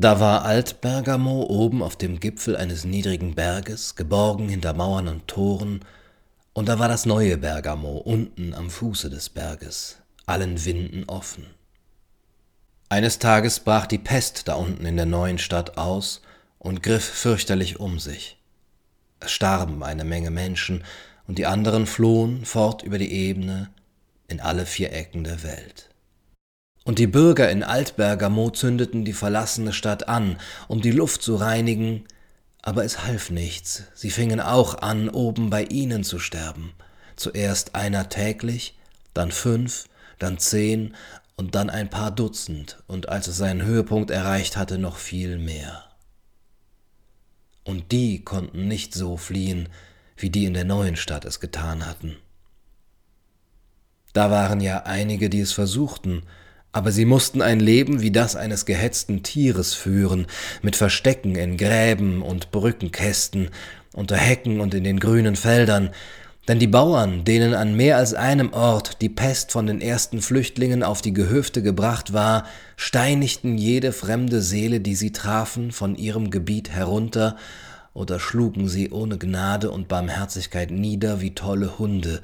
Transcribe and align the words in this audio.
Da 0.00 0.20
war 0.20 0.44
Alt-Bergamo 0.44 1.42
oben 1.42 1.82
auf 1.82 1.96
dem 1.96 2.20
Gipfel 2.20 2.54
eines 2.54 2.84
niedrigen 2.84 3.34
Berges, 3.34 3.96
geborgen 3.96 4.48
hinter 4.48 4.72
Mauern 4.72 5.08
und 5.08 5.26
Toren, 5.26 5.80
und 6.52 6.68
da 6.68 6.78
war 6.78 6.86
das 6.86 7.04
neue 7.04 7.36
Bergamo 7.36 7.96
unten 7.96 8.54
am 8.54 8.70
Fuße 8.70 9.10
des 9.10 9.28
Berges, 9.28 9.96
allen 10.24 10.64
Winden 10.64 11.02
offen. 11.08 11.46
Eines 12.88 13.18
Tages 13.18 13.58
brach 13.58 13.86
die 13.86 13.98
Pest 13.98 14.46
da 14.46 14.54
unten 14.54 14.86
in 14.86 14.94
der 14.94 15.04
neuen 15.04 15.38
Stadt 15.38 15.78
aus 15.78 16.22
und 16.60 16.84
griff 16.84 17.04
fürchterlich 17.04 17.80
um 17.80 17.98
sich. 17.98 18.38
Es 19.18 19.32
starben 19.32 19.82
eine 19.82 20.04
Menge 20.04 20.30
Menschen, 20.30 20.84
und 21.26 21.38
die 21.38 21.46
anderen 21.46 21.88
flohen 21.88 22.44
fort 22.44 22.84
über 22.84 22.98
die 22.98 23.10
Ebene 23.10 23.68
in 24.28 24.38
alle 24.38 24.64
vier 24.64 24.92
Ecken 24.92 25.24
der 25.24 25.42
Welt. 25.42 25.87
Und 26.88 26.98
die 26.98 27.06
Bürger 27.06 27.50
in 27.50 27.62
Altbergamo 27.62 28.48
zündeten 28.48 29.04
die 29.04 29.12
verlassene 29.12 29.74
Stadt 29.74 30.08
an, 30.08 30.38
um 30.68 30.80
die 30.80 30.90
Luft 30.90 31.20
zu 31.20 31.36
reinigen, 31.36 32.04
aber 32.62 32.82
es 32.82 33.04
half 33.04 33.28
nichts, 33.28 33.82
sie 33.92 34.08
fingen 34.08 34.40
auch 34.40 34.80
an, 34.80 35.10
oben 35.10 35.50
bei 35.50 35.64
ihnen 35.64 36.02
zu 36.02 36.18
sterben. 36.18 36.72
Zuerst 37.14 37.74
einer 37.74 38.08
täglich, 38.08 38.78
dann 39.12 39.32
fünf, 39.32 39.86
dann 40.18 40.38
zehn 40.38 40.94
und 41.36 41.54
dann 41.54 41.68
ein 41.68 41.90
paar 41.90 42.10
Dutzend, 42.10 42.82
und 42.86 43.10
als 43.10 43.26
es 43.26 43.36
seinen 43.36 43.66
Höhepunkt 43.66 44.10
erreicht 44.10 44.56
hatte, 44.56 44.78
noch 44.78 44.96
viel 44.96 45.36
mehr. 45.36 45.84
Und 47.64 47.92
die 47.92 48.24
konnten 48.24 48.66
nicht 48.66 48.94
so 48.94 49.18
fliehen, 49.18 49.68
wie 50.16 50.30
die 50.30 50.46
in 50.46 50.54
der 50.54 50.64
neuen 50.64 50.96
Stadt 50.96 51.26
es 51.26 51.38
getan 51.38 51.84
hatten. 51.84 52.16
Da 54.14 54.30
waren 54.30 54.62
ja 54.62 54.84
einige, 54.84 55.28
die 55.28 55.40
es 55.40 55.52
versuchten, 55.52 56.22
aber 56.78 56.92
sie 56.92 57.06
mussten 57.06 57.42
ein 57.42 57.58
Leben 57.58 58.02
wie 58.02 58.12
das 58.12 58.36
eines 58.36 58.64
gehetzten 58.64 59.24
Tieres 59.24 59.74
führen, 59.74 60.28
mit 60.62 60.76
Verstecken 60.76 61.34
in 61.34 61.56
Gräben 61.56 62.22
und 62.22 62.52
Brückenkästen, 62.52 63.50
unter 63.94 64.16
Hecken 64.16 64.60
und 64.60 64.74
in 64.74 64.84
den 64.84 65.00
grünen 65.00 65.34
Feldern, 65.34 65.90
denn 66.46 66.60
die 66.60 66.68
Bauern, 66.68 67.24
denen 67.24 67.52
an 67.52 67.74
mehr 67.74 67.96
als 67.96 68.14
einem 68.14 68.52
Ort 68.52 69.02
die 69.02 69.08
Pest 69.08 69.50
von 69.50 69.66
den 69.66 69.80
ersten 69.80 70.22
Flüchtlingen 70.22 70.84
auf 70.84 71.02
die 71.02 71.12
Gehöfte 71.12 71.62
gebracht 71.62 72.12
war, 72.12 72.46
steinigten 72.76 73.58
jede 73.58 73.90
fremde 73.90 74.40
Seele, 74.40 74.78
die 74.78 74.94
sie 74.94 75.10
trafen, 75.10 75.72
von 75.72 75.96
ihrem 75.96 76.30
Gebiet 76.30 76.70
herunter 76.70 77.34
oder 77.92 78.20
schlugen 78.20 78.68
sie 78.68 78.92
ohne 78.92 79.18
Gnade 79.18 79.72
und 79.72 79.88
Barmherzigkeit 79.88 80.70
nieder 80.70 81.20
wie 81.20 81.34
tolle 81.34 81.80
Hunde, 81.80 82.22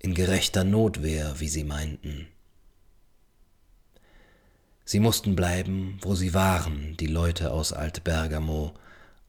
in 0.00 0.12
gerechter 0.12 0.64
Notwehr, 0.64 1.36
wie 1.38 1.48
sie 1.48 1.64
meinten. 1.64 2.26
Sie 4.88 5.00
mussten 5.00 5.34
bleiben, 5.34 5.98
wo 6.00 6.14
sie 6.14 6.32
waren, 6.32 6.96
die 7.00 7.08
Leute 7.08 7.50
aus 7.50 7.72
Alt-Bergamo, 7.72 8.72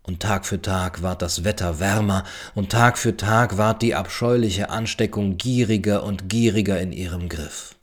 und 0.03 0.21
Tag 0.21 0.45
für 0.45 0.61
Tag 0.61 1.01
ward 1.01 1.23
das 1.23 1.43
Wetter 1.43 1.79
wärmer, 1.79 2.25
und 2.53 2.71
Tag 2.71 2.99
für 2.99 3.17
Tag 3.17 3.57
ward 3.57 3.81
die 3.81 3.95
abscheuliche 3.95 4.69
Ansteckung 4.69 5.37
gieriger 5.37 6.03
und 6.03 6.29
gieriger 6.29 6.79
in 6.79 6.93
ihrem 6.93 7.27
Griff. 7.27 7.75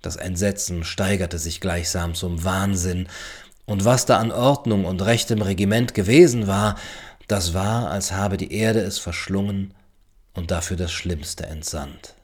Das 0.00 0.16
Entsetzen 0.16 0.84
steigerte 0.84 1.38
sich 1.38 1.60
gleichsam 1.60 2.14
zum 2.14 2.42
Wahnsinn, 2.44 3.08
und 3.66 3.84
was 3.84 4.06
da 4.06 4.16
an 4.16 4.32
Ordnung 4.32 4.86
und 4.86 5.02
rechtem 5.02 5.42
Regiment 5.42 5.92
gewesen 5.92 6.46
war, 6.46 6.76
das 7.28 7.52
war, 7.52 7.90
als 7.90 8.12
habe 8.12 8.38
die 8.38 8.52
Erde 8.54 8.80
es 8.80 8.98
verschlungen 8.98 9.74
und 10.32 10.50
dafür 10.50 10.78
das 10.78 10.92
Schlimmste 10.92 11.44
entsandt. 11.44 12.15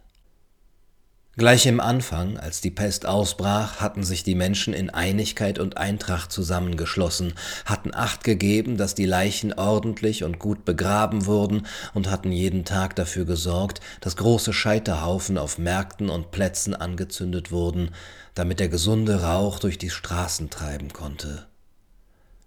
Gleich 1.39 1.65
im 1.65 1.81
Anfang, 1.81 2.37
als 2.37 2.61
die 2.61 2.71
Pest 2.71 3.07
ausbrach, 3.07 3.81
hatten 3.81 4.03
sich 4.03 4.23
die 4.23 4.35
Menschen 4.35 4.75
in 4.75 4.91
Einigkeit 4.91 5.59
und 5.59 5.79
Eintracht 5.79 6.31
zusammengeschlossen, 6.31 7.33
hatten 7.65 7.95
Acht 7.95 8.23
gegeben, 8.23 8.77
dass 8.77 8.95
die 8.95 9.07
Leichen 9.07 9.55
ordentlich 9.55 10.25
und 10.25 10.39
gut 10.39 10.67
begraben 10.67 11.25
wurden 11.25 11.67
und 11.95 12.11
hatten 12.11 12.33
jeden 12.33 12.67
Tag 12.67 12.97
dafür 12.97 13.25
gesorgt, 13.25 13.81
dass 14.03 14.17
große 14.17 14.53
Scheiterhaufen 14.53 15.39
auf 15.39 15.57
Märkten 15.57 16.11
und 16.11 16.33
Plätzen 16.33 16.75
angezündet 16.75 17.51
wurden, 17.51 17.93
damit 18.35 18.61
der 18.61 18.69
gesunde 18.69 19.23
Rauch 19.23 19.59
durch 19.59 19.79
die 19.79 19.91
Straßen 19.91 20.51
treiben 20.51 20.93
konnte. 20.93 21.47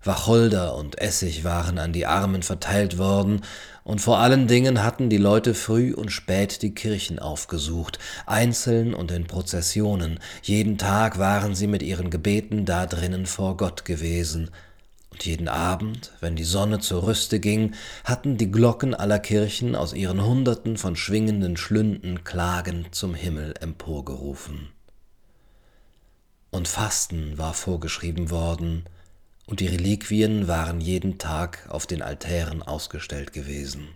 Wacholder 0.06 0.76
und 0.76 1.00
Essig 1.00 1.44
waren 1.44 1.78
an 1.78 1.94
die 1.94 2.06
Armen 2.06 2.44
verteilt 2.44 2.98
worden, 2.98 3.42
und 3.84 4.02
vor 4.02 4.20
allen 4.20 4.48
Dingen 4.48 4.84
hatten 4.84 5.10
die 5.10 5.18
Leute 5.18 5.54
früh 5.54 5.94
und 5.94 6.12
spät 6.12 6.62
die 6.62 6.74
Kirchen 6.74 7.20
aufgesucht, 7.20 8.00
einzeln 8.26 8.94
und 8.94 9.12
in 9.12 9.28
Prozessionen, 9.28 10.20
jeden 10.42 10.78
Tag 10.78 11.20
waren 11.20 11.56
sie 11.56 11.68
mit 11.68 11.84
ihren 11.84 12.10
Gebeten 12.10 12.66
da 12.66 12.86
drinnen 12.86 13.26
vor 13.26 13.58
Gott 13.58 13.86
gewesen, 13.86 14.50
und 15.16 15.26
jeden 15.26 15.48
Abend, 15.48 16.12
wenn 16.20 16.36
die 16.36 16.44
Sonne 16.44 16.80
zur 16.80 17.08
Rüste 17.08 17.40
ging, 17.40 17.74
hatten 18.04 18.36
die 18.36 18.52
Glocken 18.52 18.94
aller 18.94 19.20
Kirchen 19.20 19.74
aus 19.74 19.94
ihren 19.94 20.26
Hunderten 20.26 20.76
von 20.76 20.98
schwingenden 20.98 21.56
Schlünden 21.56 22.26
klagend 22.26 22.94
zum 22.94 23.16
Himmel 23.16 23.54
emporgerufen. 23.62 24.68
Und 26.52 26.68
Fasten 26.68 27.38
war 27.38 27.54
vorgeschrieben 27.54 28.30
worden, 28.30 28.84
und 29.48 29.60
die 29.60 29.68
Reliquien 29.68 30.48
waren 30.48 30.82
jeden 30.82 31.18
Tag 31.18 31.68
auf 31.70 31.86
den 31.86 32.02
Altären 32.02 32.64
ausgestellt 32.64 33.34
gewesen. 33.34 33.90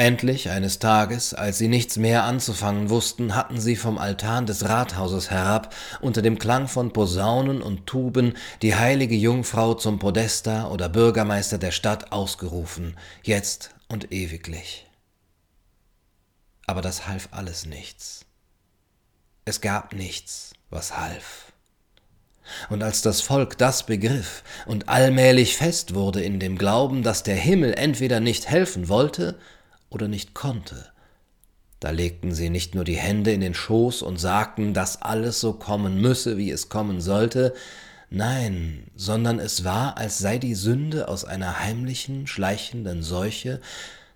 Endlich 0.00 0.48
eines 0.48 0.78
Tages, 0.78 1.34
als 1.34 1.58
sie 1.58 1.68
nichts 1.68 1.98
mehr 1.98 2.24
anzufangen 2.24 2.88
wussten, 2.88 3.34
hatten 3.34 3.60
sie 3.60 3.76
vom 3.76 3.98
Altan 3.98 4.46
des 4.46 4.66
Rathauses 4.66 5.30
herab 5.30 5.74
unter 6.00 6.22
dem 6.22 6.38
Klang 6.38 6.68
von 6.68 6.94
Posaunen 6.94 7.60
und 7.60 7.86
Tuben 7.86 8.32
die 8.62 8.74
heilige 8.74 9.14
Jungfrau 9.14 9.74
zum 9.74 9.98
Podesta 9.98 10.68
oder 10.68 10.88
Bürgermeister 10.88 11.58
der 11.58 11.70
Stadt 11.70 12.12
ausgerufen, 12.12 12.96
jetzt 13.22 13.74
und 13.88 14.10
ewiglich. 14.10 14.86
Aber 16.66 16.80
das 16.80 17.06
half 17.06 17.28
alles 17.32 17.66
nichts. 17.66 18.24
Es 19.44 19.60
gab 19.60 19.92
nichts, 19.92 20.54
was 20.70 20.96
half. 20.96 21.49
Und 22.68 22.82
als 22.82 23.02
das 23.02 23.20
Volk 23.20 23.58
das 23.58 23.84
begriff 23.86 24.42
und 24.66 24.88
allmählich 24.88 25.56
fest 25.56 25.94
wurde 25.94 26.22
in 26.22 26.40
dem 26.40 26.58
Glauben, 26.58 27.02
dass 27.02 27.22
der 27.22 27.36
Himmel 27.36 27.74
entweder 27.74 28.20
nicht 28.20 28.48
helfen 28.48 28.88
wollte 28.88 29.38
oder 29.90 30.08
nicht 30.08 30.34
konnte, 30.34 30.90
da 31.80 31.88
legten 31.90 32.34
sie 32.34 32.50
nicht 32.50 32.74
nur 32.74 32.84
die 32.84 32.98
Hände 32.98 33.32
in 33.32 33.40
den 33.40 33.54
Schoß 33.54 34.02
und 34.02 34.18
sagten, 34.20 34.74
dass 34.74 35.00
alles 35.00 35.40
so 35.40 35.54
kommen 35.54 35.98
müsse, 35.98 36.36
wie 36.36 36.50
es 36.50 36.68
kommen 36.68 37.00
sollte, 37.00 37.54
nein, 38.10 38.90
sondern 38.94 39.38
es 39.38 39.64
war, 39.64 39.96
als 39.96 40.18
sei 40.18 40.36
die 40.36 40.54
Sünde 40.54 41.08
aus 41.08 41.24
einer 41.24 41.60
heimlichen, 41.60 42.26
schleichenden 42.26 43.02
Seuche 43.02 43.62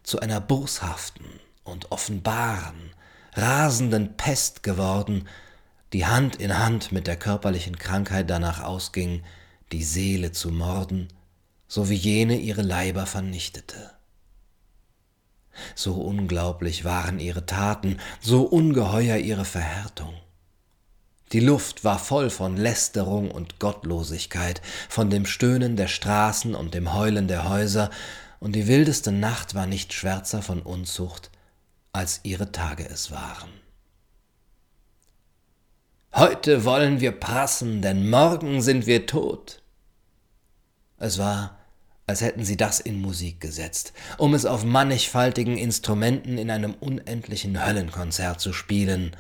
zu 0.03 0.21
einer 0.21 0.43
boshaften 0.43 1.25
und 1.65 1.91
offenbaren, 1.91 2.91
rasenden 3.33 4.15
Pest 4.19 4.63
geworden, 4.63 5.27
die 5.95 6.07
Hand 6.07 6.37
in 6.37 6.59
Hand 6.59 6.91
mit 6.91 7.07
der 7.07 7.15
körperlichen 7.15 7.79
Krankheit 7.79 8.29
danach 8.29 8.61
ausging, 8.61 9.23
die 9.71 9.85
Seele 9.85 10.33
zu 10.33 10.51
morden, 10.51 11.07
so 11.69 11.89
wie 11.89 11.95
jene 11.95 12.37
ihre 12.37 12.63
Leiber 12.63 13.07
vernichtete. 13.07 13.93
So 15.77 15.95
unglaublich 15.95 16.85
waren 16.85 17.21
ihre 17.21 17.47
Taten, 17.47 17.99
so 18.21 18.43
ungeheuer 18.43 19.19
ihre 19.19 19.45
Verhärtung. 19.45 20.15
Die 21.31 21.39
Luft 21.39 21.85
war 21.85 22.01
voll 22.01 22.29
von 22.29 22.57
Lästerung 22.57 23.31
und 23.31 23.61
Gottlosigkeit, 23.61 24.63
von 24.89 25.11
dem 25.11 25.27
Stöhnen 25.27 25.77
der 25.77 25.89
Straßen 25.89 26.57
und 26.57 26.75
dem 26.75 26.93
Heulen 26.93 27.29
der 27.29 27.49
Häuser, 27.49 27.89
und 28.41 28.57
die 28.57 28.67
wildeste 28.67 29.13
Nacht 29.13 29.55
war 29.55 29.67
nicht 29.67 29.93
schwärzer 29.93 30.43
von 30.43 30.61
Unzucht, 30.61 31.31
als 31.93 32.19
ihre 32.25 32.51
Tage 32.51 32.85
es 32.85 33.13
waren. 33.13 33.64
Heute 36.17 36.65
wollen 36.65 37.01
wir 37.01 37.11
prassen, 37.11 37.83
denn 37.83 38.09
morgen 38.09 38.63
sind 38.63 38.87
wir 38.87 39.07
tot. 39.07 39.63
Es 40.97 41.19
war, 41.19 41.59
als 42.07 42.21
hätten 42.21 42.45
sie 42.45 42.57
das 42.57 42.79
in 42.79 43.01
Musik 43.01 43.41
gesetzt, 43.41 43.93
um 44.17 44.33
es 44.33 44.47
auf 44.47 44.63
mannigfaltigen 44.63 45.57
Instrumenten 45.57 46.39
in 46.39 46.53
einem 46.53 46.75
unendlichen 46.75 47.67
Höllenkonzert 47.67 48.39
zu 48.41 48.53
spielen. 48.53 49.17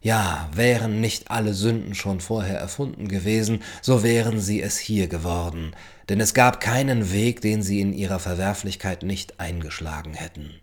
Ja, 0.00 0.48
wären 0.54 1.00
nicht 1.00 1.28
alle 1.28 1.54
Sünden 1.54 1.96
schon 1.96 2.20
vorher 2.20 2.60
erfunden 2.60 3.08
gewesen, 3.08 3.64
so 3.82 4.04
wären 4.04 4.38
sie 4.38 4.62
es 4.62 4.78
hier 4.78 5.08
geworden, 5.08 5.72
denn 6.08 6.20
es 6.20 6.34
gab 6.34 6.60
keinen 6.60 7.10
Weg, 7.10 7.40
den 7.40 7.64
sie 7.64 7.80
in 7.80 7.92
ihrer 7.92 8.20
Verwerflichkeit 8.20 9.02
nicht 9.02 9.40
eingeschlagen 9.40 10.14
hätten. 10.14 10.60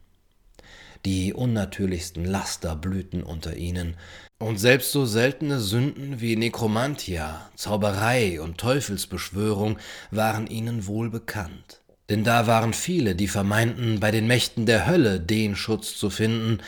Die 1.05 1.33
unnatürlichsten 1.33 2.25
Laster 2.25 2.75
blühten 2.75 3.21
unter 3.21 3.55
ihnen, 3.55 3.95
und 4.39 4.57
selbst 4.57 4.91
so 4.91 5.05
seltene 5.05 5.59
Sünden 5.59 6.19
wie 6.19 6.35
Nekromantia, 6.35 7.49
Zauberei 7.55 8.41
und 8.41 8.57
Teufelsbeschwörung 8.57 9.77
waren 10.09 10.47
ihnen 10.47 10.87
wohl 10.87 11.11
bekannt. 11.11 11.81
Denn 12.09 12.23
da 12.23 12.47
waren 12.47 12.73
viele, 12.73 13.15
die 13.15 13.27
vermeinten, 13.27 13.99
bei 13.99 14.09
den 14.09 14.25
Mächten 14.25 14.65
der 14.65 14.87
Hölle 14.87 15.19
den 15.19 15.55
Schutz 15.55 15.95
zu 15.95 16.09
finden, 16.09 16.59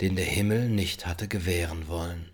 den 0.00 0.16
der 0.16 0.24
Himmel 0.24 0.68
nicht 0.68 1.06
hatte 1.06 1.28
gewähren 1.28 1.86
wollen. 1.86 2.33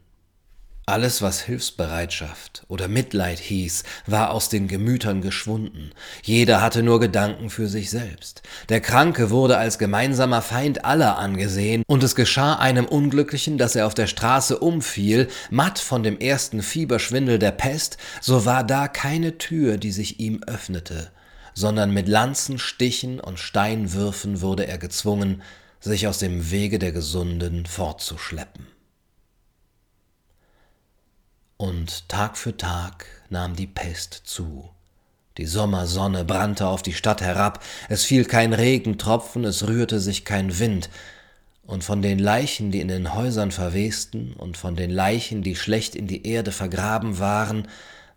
Alles, 0.87 1.23
was 1.23 1.41
Hilfsbereitschaft 1.43 2.65
oder 2.67 2.89
Mitleid 2.89 3.39
hieß, 3.39 3.85
war 4.07 4.33
aus 4.33 4.49
den 4.49 4.67
Gemütern 4.67 5.21
geschwunden. 5.21 5.93
Jeder 6.23 6.63
hatte 6.63 6.83
nur 6.83 6.99
Gedanken 6.99 7.49
für 7.49 7.69
sich 7.69 7.91
selbst. 7.91 8.43
Der 8.71 8.81
Kranke 8.81 9.31
wurde 9.31 9.57
als 9.57 9.79
gemeinsamer 9.79 10.43
Feind 10.43 10.85
aller 10.85 11.17
angesehen, 11.17 11.85
und 11.87 12.03
es 12.03 12.17
geschah 12.17 12.55
einem 12.55 12.87
Unglücklichen, 12.87 13.57
dass 13.57 13.77
er 13.77 13.87
auf 13.87 13.95
der 13.95 14.09
Straße 14.09 14.59
umfiel, 14.59 15.29
matt 15.51 15.79
von 15.79 16.03
dem 16.03 16.19
ersten 16.19 16.61
Fieberschwindel 16.61 17.39
der 17.39 17.53
Pest, 17.53 17.97
so 18.21 18.45
war 18.45 18.65
da 18.65 18.89
keine 18.89 19.39
Tür, 19.39 19.77
die 19.77 19.93
sich 19.93 20.19
ihm 20.19 20.43
öffnete, 20.45 21.13
sondern 21.55 21.93
mit 21.93 22.09
Lanzen, 22.09 22.59
Stichen 22.59 23.21
und 23.21 23.39
Steinwürfen 23.39 24.41
wurde 24.41 24.67
er 24.67 24.79
gezwungen, 24.79 25.43
sich 25.79 26.09
aus 26.09 26.19
dem 26.19 26.51
Wege 26.51 26.81
der 26.81 26.91
Gesunden 26.91 27.65
fortzuschleppen. 27.67 28.67
Und 31.61 32.09
Tag 32.09 32.39
für 32.39 32.57
Tag 32.57 33.05
nahm 33.29 33.55
die 33.55 33.67
Pest 33.67 34.23
zu. 34.25 34.71
Die 35.37 35.45
Sommersonne 35.45 36.25
brannte 36.25 36.67
auf 36.67 36.81
die 36.81 36.95
Stadt 36.95 37.21
herab, 37.21 37.63
es 37.91 38.03
fiel 38.03 38.25
kein 38.25 38.55
Regentropfen, 38.55 39.45
es 39.45 39.69
rührte 39.69 40.01
sich 40.01 40.25
kein 40.25 40.59
Wind, 40.59 40.89
und 41.67 41.85
von 41.85 42.01
den 42.01 42.19
Leichen, 42.19 42.71
die 42.71 42.81
in 42.81 42.89
den 42.89 43.13
Häusern 43.13 43.51
verwesten, 43.51 44.33
und 44.39 44.57
von 44.57 44.75
den 44.75 44.91
Leichen, 44.91 45.43
die 45.43 45.55
schlecht 45.55 45.97
in 45.97 46.07
die 46.07 46.27
Erde 46.27 46.51
vergraben 46.51 47.19
waren, 47.19 47.69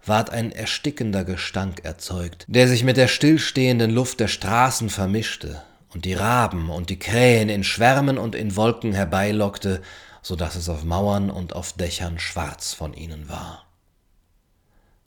ward 0.05 0.29
ein 0.29 0.53
erstickender 0.53 1.25
Gestank 1.25 1.83
erzeugt, 1.83 2.45
der 2.47 2.69
sich 2.69 2.85
mit 2.85 2.95
der 2.95 3.09
stillstehenden 3.09 3.91
Luft 3.91 4.21
der 4.21 4.29
Straßen 4.29 4.89
vermischte 4.89 5.61
und 5.93 6.05
die 6.05 6.13
Raben 6.13 6.69
und 6.69 6.89
die 6.89 6.97
Krähen 6.97 7.49
in 7.49 7.65
Schwärmen 7.65 8.17
und 8.17 8.35
in 8.35 8.55
Wolken 8.55 8.93
herbeilockte 8.93 9.81
so 10.23 10.35
dass 10.35 10.55
es 10.55 10.69
auf 10.69 10.83
Mauern 10.83 11.29
und 11.29 11.55
auf 11.55 11.73
Dächern 11.73 12.17
schwarz 12.17 12.73
von 12.73 12.93
ihnen 12.93 13.29
war. 13.29 13.65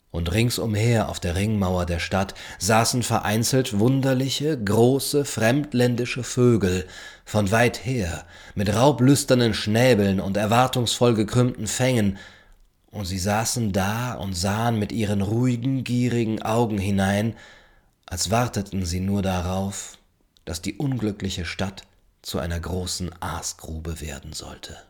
Und 0.09 0.31
ringsumher 0.31 1.09
auf 1.09 1.19
der 1.19 1.35
Ringmauer 1.35 1.85
der 1.85 1.99
Stadt 1.99 2.33
saßen 2.59 3.03
vereinzelt 3.03 3.77
wunderliche, 3.77 4.57
große, 4.57 5.25
fremdländische 5.25 6.23
Vögel 6.23 6.87
von 7.25 7.51
weit 7.51 7.85
her, 7.85 8.25
mit 8.55 8.73
raublüsternen 8.73 9.53
Schnäbeln 9.53 10.21
und 10.21 10.37
erwartungsvoll 10.37 11.13
gekrümmten 11.13 11.67
Fängen, 11.67 12.17
und 12.89 13.05
sie 13.05 13.19
saßen 13.19 13.73
da 13.73 14.13
und 14.13 14.33
sahen 14.33 14.79
mit 14.79 14.91
ihren 14.91 15.21
ruhigen, 15.21 15.83
gierigen 15.83 16.41
Augen 16.41 16.77
hinein, 16.77 17.35
als 18.05 18.31
warteten 18.31 18.85
sie 18.85 19.01
nur 19.01 19.21
darauf, 19.21 19.97
dass 20.45 20.61
die 20.61 20.77
unglückliche 20.77 21.43
Stadt 21.43 21.83
zu 22.21 22.39
einer 22.39 22.59
großen 22.59 23.11
Aasgrube 23.21 23.99
werden 23.99 24.31
sollte. 24.31 24.86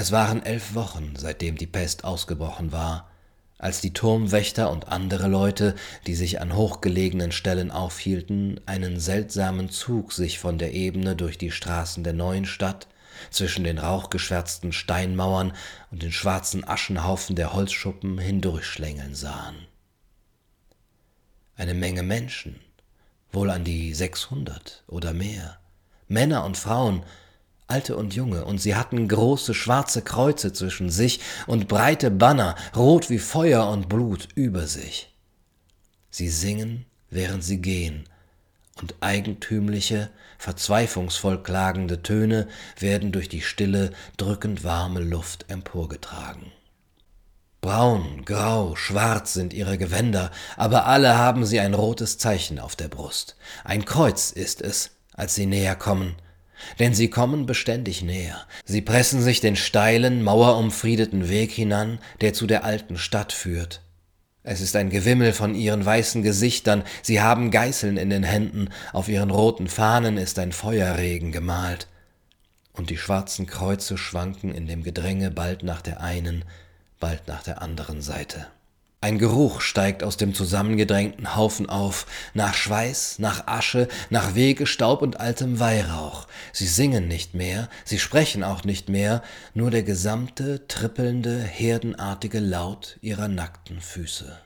Es 0.00 0.12
waren 0.12 0.44
elf 0.44 0.76
Wochen, 0.76 1.14
seitdem 1.16 1.56
die 1.56 1.66
Pest 1.66 2.04
ausgebrochen 2.04 2.70
war, 2.70 3.10
als 3.58 3.80
die 3.80 3.92
Turmwächter 3.92 4.70
und 4.70 4.86
andere 4.86 5.26
Leute, 5.26 5.74
die 6.06 6.14
sich 6.14 6.40
an 6.40 6.54
hochgelegenen 6.54 7.32
Stellen 7.32 7.72
aufhielten, 7.72 8.60
einen 8.64 9.00
seltsamen 9.00 9.70
Zug 9.70 10.12
sich 10.12 10.38
von 10.38 10.56
der 10.56 10.72
Ebene 10.72 11.16
durch 11.16 11.36
die 11.36 11.50
Straßen 11.50 12.04
der 12.04 12.12
neuen 12.12 12.46
Stadt, 12.46 12.86
zwischen 13.32 13.64
den 13.64 13.78
rauchgeschwärzten 13.78 14.70
Steinmauern 14.70 15.52
und 15.90 16.04
den 16.04 16.12
schwarzen 16.12 16.62
Aschenhaufen 16.62 17.34
der 17.34 17.52
Holzschuppen 17.52 18.18
hindurchschlängeln 18.18 19.16
sahen. 19.16 19.66
Eine 21.56 21.74
Menge 21.74 22.04
Menschen, 22.04 22.60
wohl 23.32 23.50
an 23.50 23.64
die 23.64 23.94
sechshundert 23.94 24.84
oder 24.86 25.12
mehr, 25.12 25.58
Männer 26.06 26.44
und 26.44 26.56
Frauen, 26.56 27.02
Alte 27.70 27.96
und 27.96 28.14
Junge, 28.14 28.46
und 28.46 28.62
sie 28.62 28.74
hatten 28.74 29.08
große 29.08 29.52
schwarze 29.52 30.00
Kreuze 30.00 30.54
zwischen 30.54 30.88
sich 30.88 31.20
und 31.46 31.68
breite 31.68 32.10
Banner, 32.10 32.56
rot 32.74 33.10
wie 33.10 33.18
Feuer 33.18 33.68
und 33.68 33.90
Blut, 33.90 34.26
über 34.34 34.66
sich. 34.66 35.14
Sie 36.10 36.30
singen, 36.30 36.86
während 37.10 37.44
sie 37.44 37.60
gehen, 37.60 38.08
und 38.80 38.94
eigentümliche, 39.00 40.08
verzweiflungsvoll 40.38 41.42
klagende 41.42 42.02
Töne 42.02 42.48
werden 42.78 43.12
durch 43.12 43.28
die 43.28 43.42
stille, 43.42 43.92
drückend 44.16 44.64
warme 44.64 45.00
Luft 45.00 45.44
emporgetragen. 45.48 46.52
Braun, 47.60 48.24
grau, 48.24 48.76
schwarz 48.76 49.34
sind 49.34 49.52
ihre 49.52 49.76
Gewänder, 49.76 50.30
aber 50.56 50.86
alle 50.86 51.18
haben 51.18 51.44
sie 51.44 51.60
ein 51.60 51.74
rotes 51.74 52.16
Zeichen 52.16 52.60
auf 52.60 52.76
der 52.76 52.88
Brust. 52.88 53.36
Ein 53.62 53.84
Kreuz 53.84 54.30
ist 54.30 54.62
es, 54.62 54.92
als 55.12 55.34
sie 55.34 55.44
näher 55.44 55.76
kommen, 55.76 56.14
denn 56.78 56.94
sie 56.94 57.08
kommen 57.08 57.46
beständig 57.46 58.02
näher. 58.02 58.46
Sie 58.64 58.80
pressen 58.80 59.20
sich 59.20 59.40
den 59.40 59.56
steilen, 59.56 60.22
mauerumfriedeten 60.22 61.28
Weg 61.28 61.50
hinan, 61.52 61.98
der 62.20 62.32
zu 62.32 62.46
der 62.46 62.64
alten 62.64 62.96
Stadt 62.96 63.32
führt. 63.32 63.82
Es 64.42 64.60
ist 64.60 64.76
ein 64.76 64.88
Gewimmel 64.88 65.32
von 65.32 65.54
ihren 65.54 65.84
weißen 65.84 66.22
Gesichtern, 66.22 66.82
sie 67.02 67.20
haben 67.20 67.50
Geißeln 67.50 67.96
in 67.96 68.08
den 68.08 68.22
Händen, 68.22 68.70
auf 68.92 69.08
ihren 69.08 69.30
roten 69.30 69.68
Fahnen 69.68 70.16
ist 70.16 70.38
ein 70.38 70.52
Feuerregen 70.52 71.32
gemalt. 71.32 71.86
Und 72.72 72.90
die 72.90 72.96
schwarzen 72.96 73.46
Kreuze 73.46 73.98
schwanken 73.98 74.54
in 74.54 74.66
dem 74.66 74.82
Gedränge 74.82 75.30
bald 75.30 75.64
nach 75.64 75.82
der 75.82 76.00
einen, 76.00 76.44
bald 77.00 77.28
nach 77.28 77.42
der 77.42 77.60
anderen 77.60 78.00
Seite. 78.00 78.46
Ein 79.00 79.18
Geruch 79.18 79.60
steigt 79.60 80.02
aus 80.02 80.16
dem 80.16 80.34
zusammengedrängten 80.34 81.36
Haufen 81.36 81.68
auf, 81.68 82.06
nach 82.34 82.54
Schweiß, 82.54 83.20
nach 83.20 83.46
Asche, 83.46 83.86
nach 84.10 84.34
Wegestaub 84.34 85.02
und 85.02 85.20
altem 85.20 85.60
Weihrauch. 85.60 86.26
Sie 86.52 86.66
singen 86.66 87.06
nicht 87.06 87.32
mehr, 87.32 87.68
sie 87.84 88.00
sprechen 88.00 88.42
auch 88.42 88.64
nicht 88.64 88.88
mehr, 88.88 89.22
nur 89.54 89.70
der 89.70 89.84
gesamte, 89.84 90.66
trippelnde, 90.66 91.40
herdenartige 91.40 92.40
Laut 92.40 92.98
ihrer 93.00 93.28
nackten 93.28 93.80
Füße. 93.80 94.36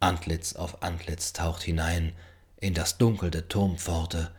Antlitz 0.00 0.54
auf 0.54 0.82
Antlitz 0.82 1.32
taucht 1.32 1.62
hinein 1.62 2.12
in 2.60 2.74
das 2.74 2.98
Dunkel 2.98 3.30
der 3.30 3.48
Turmpforte 3.48 4.30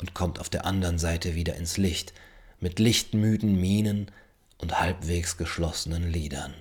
und 0.00 0.14
kommt 0.14 0.40
auf 0.40 0.48
der 0.48 0.64
anderen 0.64 0.98
Seite 0.98 1.34
wieder 1.34 1.56
ins 1.56 1.76
Licht, 1.76 2.14
mit 2.60 2.78
lichtmüden 2.78 3.60
Mienen 3.60 4.10
und 4.56 4.80
halbwegs 4.80 5.36
geschlossenen 5.36 6.10
Lidern. 6.10 6.54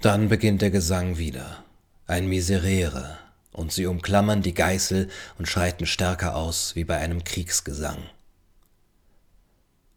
Dann 0.00 0.28
beginnt 0.28 0.60
der 0.60 0.70
Gesang 0.70 1.16
wieder, 1.16 1.64
ein 2.06 2.28
Miserere, 2.28 3.18
und 3.52 3.72
sie 3.72 3.86
umklammern 3.86 4.42
die 4.42 4.52
Geißel 4.52 5.08
und 5.38 5.48
schreiten 5.48 5.86
stärker 5.86 6.36
aus 6.36 6.76
wie 6.76 6.84
bei 6.84 6.98
einem 6.98 7.24
Kriegsgesang. 7.24 7.96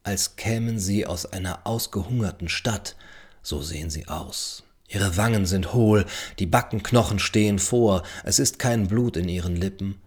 Als 0.04 0.38
kämen 0.38 0.80
sie 0.80 1.06
aus 1.06 1.26
einer 1.26 1.68
ausgehungerten 1.68 2.48
Stadt, 2.48 2.96
so 3.44 3.62
sehen 3.62 3.90
sie 3.90 4.08
aus. 4.08 4.64
Ihre 4.88 5.18
Wangen 5.18 5.46
sind 5.46 5.74
hohl, 5.74 6.06
die 6.40 6.48
Backenknochen 6.48 7.20
stehen 7.20 7.60
vor, 7.60 8.04
es 8.24 8.40
ist 8.40 8.58
kein 8.58 8.88
Blut 8.88 9.18
in 9.18 9.28
ihren 9.28 9.58
Lippen, 9.58 10.02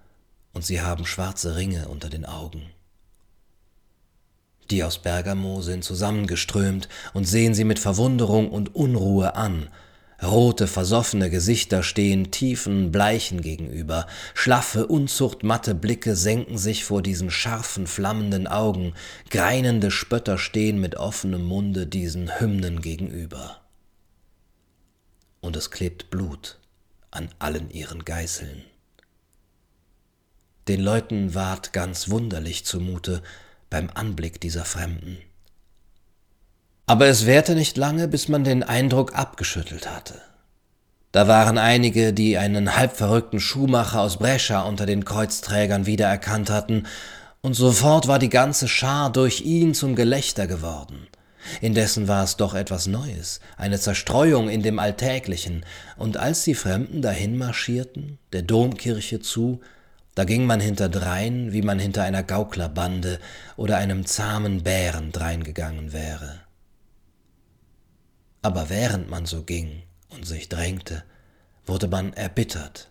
und 0.54 0.64
sie 0.64 0.80
haben 0.80 1.04
schwarze 1.04 1.54
Ringe 1.56 1.88
unter 1.88 2.08
den 2.08 2.24
Augen. 2.24 2.71
Die 4.70 4.84
aus 4.84 4.98
Bergamo 4.98 5.60
sind 5.60 5.84
zusammengeströmt 5.84 6.88
und 7.12 7.24
sehen 7.24 7.54
sie 7.54 7.64
mit 7.64 7.78
Verwunderung 7.78 8.50
und 8.50 8.74
Unruhe 8.74 9.34
an. 9.34 9.68
Rote, 10.22 10.68
versoffene 10.68 11.30
Gesichter 11.30 11.82
stehen 11.82 12.30
tiefen 12.30 12.92
Bleichen 12.92 13.40
gegenüber, 13.40 14.06
schlaffe, 14.34 14.86
unzuchtmatte 14.86 15.74
Blicke 15.74 16.14
senken 16.14 16.58
sich 16.58 16.84
vor 16.84 17.02
diesen 17.02 17.30
scharfen, 17.30 17.88
flammenden 17.88 18.46
Augen, 18.46 18.94
greinende 19.30 19.90
Spötter 19.90 20.38
stehen 20.38 20.80
mit 20.80 20.94
offenem 20.94 21.44
Munde 21.44 21.88
diesen 21.88 22.38
Hymnen 22.38 22.80
gegenüber. 22.80 23.60
Und 25.40 25.56
es 25.56 25.72
klebt 25.72 26.08
Blut 26.08 26.60
an 27.10 27.28
allen 27.40 27.68
ihren 27.70 28.04
Geißeln. 28.04 28.62
Den 30.68 30.80
Leuten 30.80 31.34
ward 31.34 31.72
ganz 31.72 32.08
wunderlich 32.08 32.64
zumute, 32.64 33.22
beim 33.72 33.88
Anblick 33.94 34.38
dieser 34.40 34.66
Fremden. 34.66 35.16
Aber 36.86 37.06
es 37.06 37.24
währte 37.24 37.54
nicht 37.54 37.78
lange, 37.78 38.06
bis 38.06 38.28
man 38.28 38.44
den 38.44 38.62
Eindruck 38.62 39.14
abgeschüttelt 39.14 39.90
hatte. 39.90 40.20
Da 41.10 41.26
waren 41.26 41.56
einige, 41.56 42.12
die 42.12 42.36
einen 42.36 42.76
halbverrückten 42.76 43.40
Schuhmacher 43.40 44.00
aus 44.00 44.18
Brescia 44.18 44.62
unter 44.62 44.84
den 44.84 45.06
Kreuzträgern 45.06 45.86
wiedererkannt 45.86 46.50
hatten, 46.50 46.86
und 47.40 47.54
sofort 47.54 48.08
war 48.08 48.18
die 48.18 48.28
ganze 48.28 48.68
Schar 48.68 49.10
durch 49.10 49.40
ihn 49.40 49.74
zum 49.74 49.96
Gelächter 49.96 50.46
geworden. 50.46 51.08
Indessen 51.60 52.08
war 52.08 52.24
es 52.24 52.36
doch 52.36 52.54
etwas 52.54 52.86
Neues, 52.86 53.40
eine 53.56 53.80
Zerstreuung 53.80 54.50
in 54.50 54.62
dem 54.62 54.78
Alltäglichen, 54.78 55.64
und 55.96 56.18
als 56.18 56.44
die 56.44 56.54
Fremden 56.54 57.00
dahin 57.00 57.38
marschierten, 57.38 58.18
der 58.32 58.42
Domkirche 58.42 59.20
zu, 59.20 59.60
da 60.14 60.24
ging 60.24 60.44
man 60.44 60.60
hinterdrein, 60.60 61.52
wie 61.52 61.62
man 61.62 61.78
hinter 61.78 62.02
einer 62.02 62.22
Gauklerbande 62.22 63.18
oder 63.56 63.78
einem 63.78 64.04
zahmen 64.04 64.62
Bären 64.62 65.12
dreingegangen 65.12 65.92
wäre. 65.92 66.40
Aber 68.42 68.68
während 68.68 69.08
man 69.08 69.24
so 69.24 69.42
ging 69.42 69.82
und 70.10 70.26
sich 70.26 70.48
drängte, 70.48 71.04
wurde 71.64 71.88
man 71.88 72.12
erbittert. 72.12 72.90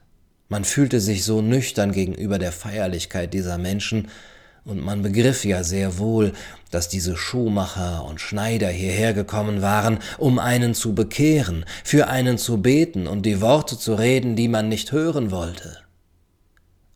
Man 0.49 0.65
fühlte 0.65 0.99
sich 0.99 1.23
so 1.23 1.41
nüchtern 1.41 1.91
gegenüber 1.91 2.39
der 2.39 2.51
Feierlichkeit 2.51 3.33
dieser 3.33 3.57
Menschen, 3.57 4.09
und 4.63 4.79
man 4.79 5.01
begriff 5.01 5.43
ja 5.43 5.63
sehr 5.63 5.97
wohl, 5.97 6.33
dass 6.69 6.87
diese 6.87 7.17
Schuhmacher 7.17 8.05
und 8.05 8.21
Schneider 8.21 8.69
hierher 8.69 9.13
gekommen 9.13 9.63
waren, 9.63 9.97
um 10.19 10.37
einen 10.37 10.75
zu 10.75 10.93
bekehren, 10.93 11.65
für 11.83 12.07
einen 12.07 12.37
zu 12.37 12.61
beten 12.61 13.07
und 13.07 13.25
die 13.25 13.41
Worte 13.41 13.77
zu 13.77 13.95
reden, 13.95 14.35
die 14.35 14.47
man 14.47 14.69
nicht 14.69 14.91
hören 14.91 15.31
wollte. 15.31 15.79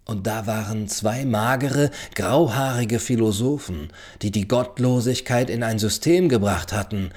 Und 0.05 0.27
da 0.27 0.45
waren 0.45 0.87
zwei 0.87 1.25
magere, 1.25 1.89
grauhaarige 2.13 2.99
Philosophen, 2.99 3.89
die 4.21 4.29
die 4.29 4.47
Gottlosigkeit 4.47 5.49
in 5.49 5.63
ein 5.63 5.79
System 5.79 6.29
gebracht 6.29 6.73
hatten, 6.73 7.11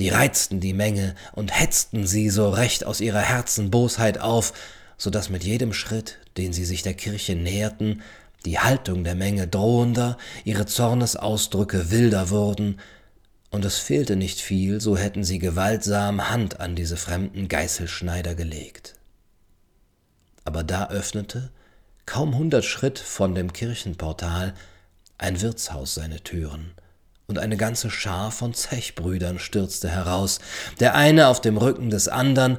die 0.00 0.08
reizten 0.08 0.58
die 0.58 0.72
Menge 0.72 1.14
und 1.32 1.58
hetzten 1.58 2.06
sie 2.06 2.28
so 2.30 2.50
recht 2.50 2.84
aus 2.84 3.00
ihrer 3.00 3.20
Herzenbosheit 3.20 4.18
auf, 4.18 4.52
so 4.98 5.10
dass 5.10 5.30
mit 5.30 5.44
jedem 5.44 5.72
Schritt, 5.72 6.18
den 6.36 6.52
sie 6.52 6.64
sich 6.64 6.82
der 6.82 6.94
Kirche 6.94 7.36
näherten, 7.36 8.02
die 8.44 8.58
Haltung 8.58 9.04
der 9.04 9.14
Menge 9.14 9.46
drohender, 9.46 10.18
ihre 10.44 10.66
Zornesausdrücke 10.66 11.90
wilder 11.92 12.30
wurden, 12.30 12.80
und 13.50 13.64
es 13.64 13.78
fehlte 13.78 14.16
nicht 14.16 14.40
viel, 14.40 14.80
so 14.80 14.96
hätten 14.96 15.22
sie 15.22 15.38
gewaltsam 15.38 16.28
Hand 16.28 16.58
an 16.58 16.74
diese 16.74 16.96
fremden 16.96 17.46
Geißelschneider 17.46 18.34
gelegt. 18.34 18.94
Aber 20.44 20.64
da 20.64 20.88
öffnete, 20.88 21.52
kaum 22.06 22.36
hundert 22.36 22.64
Schritt 22.64 22.98
von 22.98 23.34
dem 23.34 23.52
Kirchenportal, 23.52 24.54
ein 25.18 25.40
Wirtshaus 25.40 25.94
seine 25.94 26.22
Türen, 26.22 26.72
und 27.26 27.38
eine 27.38 27.56
ganze 27.56 27.90
Schar 27.90 28.30
von 28.30 28.54
Zechbrüdern 28.54 29.38
stürzte 29.38 29.88
heraus, 29.88 30.40
der 30.80 30.94
eine 30.94 31.28
auf 31.28 31.40
dem 31.40 31.56
Rücken 31.56 31.90
des 31.90 32.08
andern, 32.08 32.58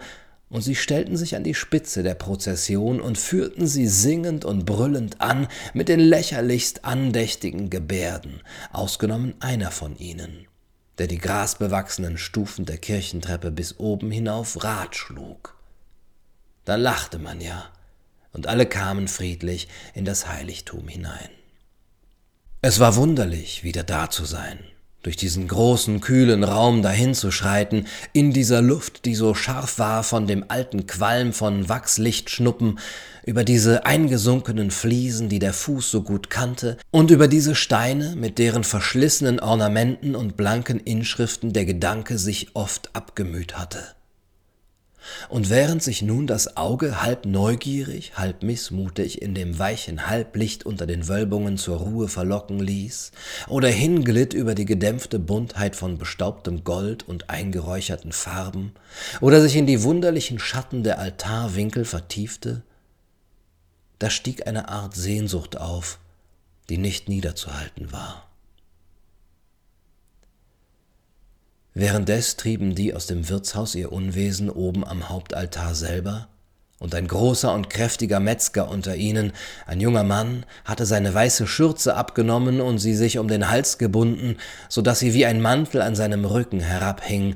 und 0.49 0.61
sie 0.61 0.75
stellten 0.75 1.17
sich 1.17 1.35
an 1.35 1.43
die 1.43 1.55
Spitze 1.55 2.03
der 2.03 2.13
Prozession 2.13 3.01
und 3.01 3.17
führten 3.17 3.67
sie 3.67 3.87
singend 3.87 4.45
und 4.45 4.65
brüllend 4.65 5.19
an 5.19 5.47
mit 5.73 5.89
den 5.89 5.99
lächerlichst 5.99 6.85
andächtigen 6.85 7.69
Gebärden, 7.69 8.41
ausgenommen 8.71 9.33
einer 9.39 9.71
von 9.71 9.97
ihnen, 9.97 10.47
der 10.97 11.07
die 11.07 11.17
grasbewachsenen 11.17 12.17
Stufen 12.17 12.65
der 12.65 12.77
Kirchentreppe 12.77 13.51
bis 13.51 13.79
oben 13.79 14.11
hinauf 14.11 14.63
Rad 14.63 14.95
schlug. 14.95 15.55
Da 16.63 16.75
lachte 16.75 17.19
man 17.19 17.41
ja, 17.41 17.65
und 18.35 18.47
alle 18.47 18.65
kamen 18.65 19.07
friedlich 19.07 19.69
in 19.93 20.05
das 20.05 20.27
Heiligtum 20.27 20.87
hinein. 20.87 21.29
Es 22.61 22.79
war 22.79 22.95
wunderlich, 22.95 23.63
wieder 23.63 23.83
da 23.83 24.09
zu 24.09 24.25
sein, 24.25 24.59
durch 25.03 25.15
diesen 25.15 25.47
großen, 25.47 26.01
kühlen 26.01 26.43
Raum 26.43 26.81
dahinzuschreiten, 26.81 27.87
in 28.11 28.33
dieser 28.33 28.61
Luft, 28.61 29.05
die 29.05 29.15
so 29.15 29.35
scharf 29.35 29.79
war 29.79 30.03
von 30.03 30.27
dem 30.27 30.45
alten 30.49 30.85
Qualm 30.85 31.31
von 31.31 31.69
Wachslichtschnuppen, 31.69 32.79
über 33.23 33.43
diese 33.43 33.85
eingesunkenen 33.85 34.69
Fliesen, 34.69 35.29
die 35.29 35.39
der 35.39 35.53
Fuß 35.53 35.89
so 35.89 36.01
gut 36.01 36.29
kannte, 36.29 36.77
und 36.91 37.11
über 37.11 37.27
diese 37.27 37.55
Steine, 37.55 38.15
mit 38.17 38.37
deren 38.37 38.63
verschlissenen 38.65 39.39
Ornamenten 39.39 40.13
und 40.15 40.35
blanken 40.35 40.79
Inschriften 40.79 41.53
der 41.53 41.65
Gedanke 41.65 42.17
sich 42.17 42.49
oft 42.53 42.89
abgemüht 42.93 43.57
hatte. 43.57 43.95
Und 45.29 45.49
während 45.49 45.83
sich 45.83 46.01
nun 46.01 46.27
das 46.27 46.57
Auge 46.57 47.01
halb 47.01 47.25
neugierig, 47.25 48.13
halb 48.15 48.43
mißmutig 48.43 49.21
in 49.21 49.33
dem 49.33 49.59
weichen 49.59 50.07
Halblicht 50.07 50.65
unter 50.65 50.85
den 50.85 51.07
Wölbungen 51.07 51.57
zur 51.57 51.77
Ruhe 51.77 52.07
verlocken 52.07 52.59
ließ, 52.59 53.11
oder 53.47 53.67
hinglitt 53.67 54.33
über 54.33 54.55
die 54.55 54.65
gedämpfte 54.65 55.19
Buntheit 55.19 55.75
von 55.75 55.97
bestaubtem 55.97 56.63
Gold 56.63 57.07
und 57.07 57.29
eingeräucherten 57.29 58.11
Farben, 58.11 58.73
oder 59.21 59.41
sich 59.41 59.55
in 59.55 59.67
die 59.67 59.83
wunderlichen 59.83 60.39
Schatten 60.39 60.83
der 60.83 60.99
Altarwinkel 60.99 61.85
vertiefte, 61.85 62.63
da 63.99 64.09
stieg 64.09 64.47
eine 64.47 64.69
Art 64.69 64.95
Sehnsucht 64.95 65.57
auf, 65.57 65.99
die 66.69 66.77
nicht 66.77 67.07
niederzuhalten 67.09 67.91
war. 67.91 68.27
Währenddes 71.77 72.37
trieben 72.37 72.73
die 72.73 72.93
aus 72.93 73.05
dem 73.05 73.27
Wirtshaus 73.27 73.75
ihr 73.75 73.91
Unwesen 73.91 74.49
oben 74.49 74.85
am 74.85 75.09
Hauptaltar 75.09 75.75
selber, 75.75 76.29
und 76.79 76.95
ein 76.95 77.05
großer 77.05 77.53
und 77.53 77.69
kräftiger 77.69 78.21
Metzger 78.21 78.69
unter 78.69 78.95
ihnen, 78.95 79.33
ein 79.65 79.81
junger 79.81 80.05
Mann, 80.05 80.45
hatte 80.63 80.85
seine 80.85 81.13
weiße 81.13 81.47
Schürze 81.47 81.95
abgenommen 81.97 82.61
und 82.61 82.77
sie 82.77 82.95
sich 82.95 83.17
um 83.17 83.27
den 83.27 83.49
Hals 83.49 83.77
gebunden, 83.77 84.37
so 84.69 84.81
dass 84.81 84.99
sie 84.99 85.13
wie 85.13 85.25
ein 85.25 85.41
Mantel 85.41 85.81
an 85.81 85.95
seinem 85.95 86.23
Rücken 86.23 86.61
herabhing, 86.61 87.35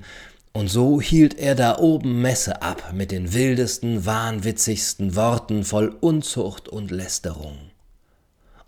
und 0.53 0.69
so 0.69 1.01
hielt 1.01 1.37
er 1.37 1.55
da 1.55 1.77
oben 1.77 2.21
Messe 2.21 2.61
ab 2.61 2.93
mit 2.93 3.11
den 3.11 3.33
wildesten, 3.33 4.05
wahnwitzigsten 4.05 5.17
Worten 5.17 5.65
voll 5.65 5.89
Unzucht 5.99 6.69
und 6.69 6.91
Lästerung 6.91 7.68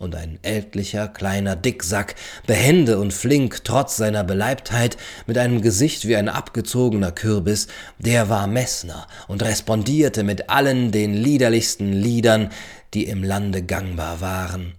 und 0.02 0.16
ein 0.16 0.38
ältlicher, 0.42 1.08
kleiner 1.08 1.54
Dicksack, 1.54 2.16
behende 2.46 2.98
und 2.98 3.14
flink 3.14 3.62
trotz 3.64 3.96
seiner 3.96 4.24
Beleibtheit, 4.24 4.96
mit 5.26 5.38
einem 5.38 5.62
Gesicht 5.62 6.06
wie 6.08 6.16
ein 6.16 6.28
abgezogener 6.28 7.12
Kürbis, 7.12 7.68
der 7.98 8.28
war 8.28 8.46
Messner 8.46 9.06
und 9.28 9.42
respondierte 9.42 10.24
mit 10.24 10.50
allen 10.50 10.90
den 10.90 11.14
liederlichsten 11.14 11.92
Liedern, 11.92 12.50
die 12.94 13.06
im 13.06 13.22
Lande 13.22 13.62
gangbar 13.62 14.20
waren. 14.20 14.74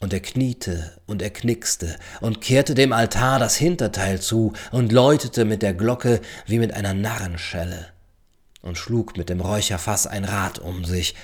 Und 0.00 0.12
er 0.12 0.20
kniete 0.20 0.92
und 1.06 1.22
er 1.22 1.30
knickste 1.30 1.96
und 2.20 2.40
kehrte 2.40 2.74
dem 2.74 2.92
Altar 2.92 3.38
das 3.38 3.56
Hinterteil 3.56 4.20
zu 4.20 4.54
und 4.72 4.92
läutete 4.92 5.44
mit 5.44 5.62
der 5.62 5.74
Glocke 5.74 6.20
wie 6.46 6.58
mit 6.58 6.74
einer 6.74 6.94
Narrenschelle 6.94 7.86
und 8.62 8.78
schlug 8.78 9.16
mit 9.16 9.28
dem 9.28 9.40
Räucherfass 9.40 10.06
ein 10.06 10.24
Rad 10.24 10.58
um 10.58 10.84
sich, 10.84 11.14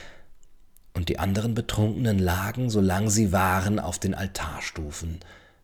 und 0.97 1.11
die 1.11 1.19
anderen 1.19 1.55
Betrunkenen 1.55 2.19
lagen, 2.19 2.71
solang 2.71 3.11
sie 3.11 3.31
waren, 3.31 3.79
auf 3.79 3.99
den 3.99 4.15
Altarstufen, 4.15 5.21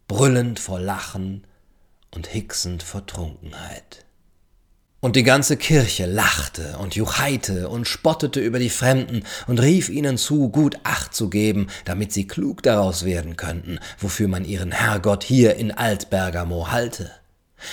brüllend 0.06 0.60
vor 0.60 0.78
Lachen 0.78 1.44
und 2.14 2.26
hicksend 2.26 2.82
vor 2.82 3.06
Trunkenheit. 3.06 4.04
Und 5.00 5.16
die 5.16 5.24
ganze 5.24 5.56
Kirche 5.56 6.06
lachte 6.06 6.76
und 6.78 6.94
juchheite 6.94 7.70
und 7.70 7.88
spottete 7.88 8.40
über 8.40 8.58
die 8.60 8.70
Fremden 8.70 9.24
und 9.46 9.60
rief 9.60 9.88
ihnen 9.88 10.18
zu, 10.18 10.50
gut 10.50 10.76
Acht 10.84 11.14
zu 11.14 11.30
geben, 11.30 11.68
damit 11.86 12.12
sie 12.12 12.28
klug 12.28 12.62
daraus 12.62 13.04
werden 13.04 13.36
könnten, 13.36 13.80
wofür 13.98 14.28
man 14.28 14.44
ihren 14.44 14.70
Herrgott 14.70 15.24
hier 15.24 15.56
in 15.56 15.72
Altbergamo 15.72 16.70
halte. 16.70 17.10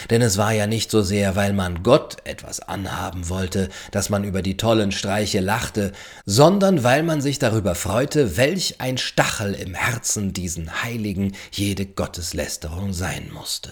Denn 0.09 0.21
es 0.21 0.37
war 0.37 0.53
ja 0.53 0.67
nicht 0.67 0.91
so 0.91 1.01
sehr, 1.01 1.35
weil 1.35 1.53
man 1.53 1.83
Gott 1.83 2.17
etwas 2.23 2.59
anhaben 2.59 3.29
wollte, 3.29 3.69
dass 3.91 4.09
man 4.09 4.23
über 4.23 4.41
die 4.41 4.57
tollen 4.57 4.91
Streiche 4.91 5.39
lachte, 5.39 5.91
sondern 6.25 6.83
weil 6.83 7.03
man 7.03 7.21
sich 7.21 7.39
darüber 7.39 7.75
freute, 7.75 8.37
welch 8.37 8.81
ein 8.81 8.97
Stachel 8.97 9.53
im 9.53 9.73
Herzen 9.73 10.33
diesen 10.33 10.83
Heiligen 10.83 11.35
jede 11.51 11.85
Gotteslästerung 11.85 12.93
sein 12.93 13.29
musste. 13.33 13.71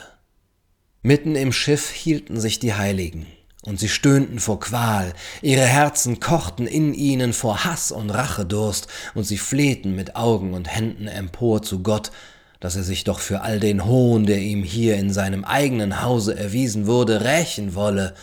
Mitten 1.02 1.36
im 1.36 1.54
Schiff 1.54 1.90
hielten 1.92 2.40
sich 2.40 2.60
die 2.60 2.74
Heiligen, 2.74 3.28
und 3.64 3.80
sie 3.80 3.90
stöhnten 3.90 4.40
vor 4.40 4.60
Qual, 4.60 5.14
ihre 5.42 5.66
Herzen 5.66 6.20
kochten 6.20 6.68
in 6.68 6.94
ihnen 6.94 7.34
vor 7.34 7.66
Hass 7.66 7.92
und 7.92 8.10
Rachedurst, 8.10 8.88
und 9.14 9.24
sie 9.24 9.38
flehten 9.38 9.96
mit 9.96 10.16
Augen 10.16 10.54
und 10.54 10.74
Händen 10.74 11.08
empor 11.08 11.62
zu 11.62 11.84
Gott, 11.84 12.12
dass 12.60 12.76
er 12.76 12.84
sich 12.84 13.04
doch 13.04 13.20
für 13.20 13.42
all 13.42 13.60
den 13.60 13.86
Hohn, 13.86 14.26
der 14.26 14.40
ihm 14.40 14.64
hier 14.64 14.98
in 14.98 15.14
seinem 15.14 15.44
eigenen 15.44 16.02
Hause 16.02 16.38
erwiesen 16.38 16.88
wurde, 16.88 17.22
rächen 17.22 17.76
wolle. 17.76 18.16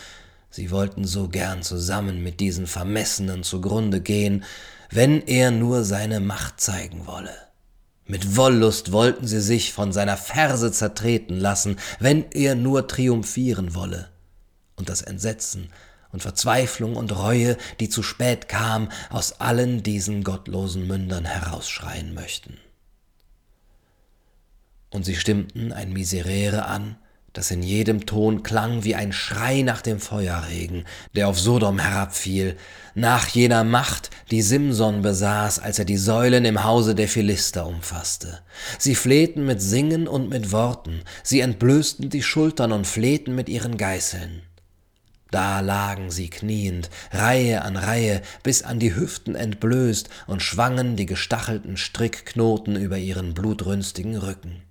Sie 0.49 0.71
wollten 0.71 1.05
so 1.05 1.27
gern 1.27 1.63
zusammen 1.63 2.21
mit 2.23 2.39
diesen 2.39 2.67
Vermessenen 2.67 3.43
zugrunde 3.43 4.01
gehen, 4.01 4.43
wenn 4.89 5.21
er 5.21 5.51
nur 5.51 5.83
seine 5.83 6.19
Macht 6.19 6.59
zeigen 6.59 7.07
wolle. 7.07 7.33
Mit 8.05 8.37
Wollust 8.37 8.91
wollten 8.91 9.25
sie 9.25 9.41
sich 9.41 9.73
von 9.73 9.91
seiner 9.91 10.17
Ferse 10.17 10.71
zertreten 10.71 11.39
lassen, 11.39 11.77
wenn 11.99 12.25
er 12.31 12.55
nur 12.55 12.87
triumphieren 12.87 13.73
wolle. 13.73 14.09
Und 14.75 14.89
das 14.89 15.01
Entsetzen 15.01 15.69
und 16.11 16.21
Verzweiflung 16.21 16.97
und 16.97 17.17
Reue, 17.17 17.57
die 17.79 17.89
zu 17.89 18.03
spät 18.03 18.47
kam, 18.47 18.89
aus 19.09 19.41
allen 19.41 19.81
diesen 19.81 20.23
gottlosen 20.23 20.85
Mündern 20.87 21.25
herausschreien 21.25 22.13
möchten 22.13 22.57
und 24.95 25.05
sie 25.05 25.15
stimmten 25.15 25.71
ein 25.71 25.93
Miserere 25.93 26.65
an, 26.65 26.95
das 27.35 27.51
in 27.51 27.61
jedem 27.61 28.05
Ton 28.05 28.43
klang 28.43 28.85
wie 28.85 28.95
ein 28.95 29.11
Schrei 29.11 29.61
nach 29.61 29.81
dem 29.81 29.99
Feuerregen, 29.99 30.85
der 31.15 31.27
auf 31.27 31.37
Sodom 31.37 31.79
herabfiel, 31.79 32.55
nach 32.95 33.27
jener 33.27 33.65
Macht, 33.65 34.09
die 34.31 34.41
Simson 34.41 35.01
besaß, 35.01 35.59
als 35.59 35.77
er 35.77 35.85
die 35.85 35.97
Säulen 35.97 36.45
im 36.45 36.63
Hause 36.63 36.95
der 36.95 37.09
Philister 37.09 37.67
umfasste. 37.67 38.39
Sie 38.79 38.95
flehten 38.95 39.45
mit 39.45 39.61
Singen 39.61 40.07
und 40.07 40.29
mit 40.29 40.53
Worten, 40.53 41.01
sie 41.23 41.41
entblößten 41.41 42.09
die 42.09 42.23
Schultern 42.23 42.71
und 42.71 42.87
flehten 42.87 43.35
mit 43.35 43.49
ihren 43.49 43.77
Geißeln. 43.77 44.43
Da 45.29 45.59
lagen 45.59 46.11
sie 46.11 46.29
kniend, 46.29 46.89
Reihe 47.11 47.63
an 47.63 47.75
Reihe, 47.75 48.21
bis 48.43 48.63
an 48.63 48.79
die 48.79 48.95
Hüften 48.95 49.35
entblößt 49.35 50.07
und 50.27 50.41
schwangen 50.41 50.95
die 50.95 51.05
gestachelten 51.05 51.75
Strickknoten 51.75 52.77
über 52.77 52.97
ihren 52.97 53.33
blutrünstigen 53.33 54.15
Rücken. 54.15 54.64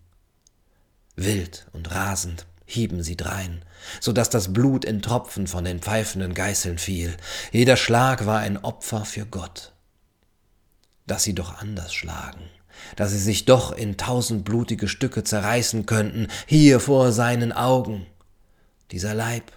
Wild 1.17 1.67
und 1.73 1.91
rasend 1.93 2.47
hieben 2.67 3.03
sie 3.03 3.17
drein, 3.17 3.63
so 4.01 4.13
dass 4.13 4.31
das 4.31 4.53
Blut 4.53 4.85
in 4.85 5.03
Tropfen 5.03 5.47
von 5.47 5.65
den 5.65 5.81
pfeifenden 5.81 6.35
Geißeln 6.35 6.79
fiel. 6.79 7.17
Jeder 7.53 7.77
Schlag 7.77 8.27
war 8.27 8.41
ein 8.41 8.59
Opfer 8.59 9.05
für 9.05 9.27
Gott. 9.27 9.73
Dass 11.07 11.23
sie 11.23 11.35
doch 11.35 11.59
anders 11.59 11.93
schlagen, 11.93 12.45
dass 12.97 13.11
sie 13.11 13.19
sich 13.19 13.45
doch 13.45 13.73
in 13.73 13.97
tausend 13.97 14.45
blutige 14.45 14.89
Stücke 14.89 15.23
zerreißen 15.23 15.87
könnten, 15.87 16.29
hier 16.47 16.81
vor 16.81 17.13
seinen 17.13 17.53
Augen. 17.53 18.07
Dieser 18.91 19.15
Leib, 19.15 19.53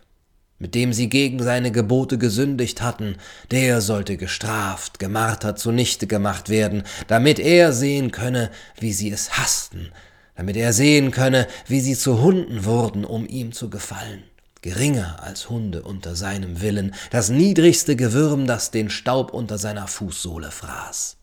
mit 0.60 0.76
dem 0.76 0.92
sie 0.92 1.08
gegen 1.08 1.42
seine 1.42 1.72
Gebote 1.72 2.18
gesündigt 2.18 2.82
hatten, 2.82 3.16
der 3.52 3.80
sollte 3.80 4.18
gestraft, 4.18 5.00
gemartert, 5.00 5.60
zunichte 5.60 6.08
gemacht 6.08 6.50
werden, 6.50 6.84
damit 7.08 7.40
er 7.40 7.72
sehen 7.72 8.12
könne, 8.12 8.52
wie 8.80 8.92
sie 8.92 9.12
es 9.12 9.38
hassten, 9.38 9.92
damit 10.38 10.56
er 10.56 10.72
sehen 10.72 11.12
könne, 11.12 11.48
wie 11.68 11.82
sie 11.82 11.96
zu 11.96 12.22
Hunden 12.22 12.64
wurden, 12.64 13.04
um 13.04 13.28
ihm 13.28 13.52
zu 13.52 13.70
gefallen 13.70 14.24
geringer 14.62 15.24
als 15.24 15.50
Hunde 15.50 15.84
unter 15.84 16.16
seinem 16.16 16.62
Willen, 16.62 16.94
das 17.12 17.30
niedrigste 17.30 17.96
Gewürm, 17.96 18.48
das 18.48 18.72
den 18.72 18.90
Staub 18.90 19.34
unter 19.34 19.58
seiner 19.58 19.88
Fußsohle 19.88 20.52
fraß. 20.52 21.18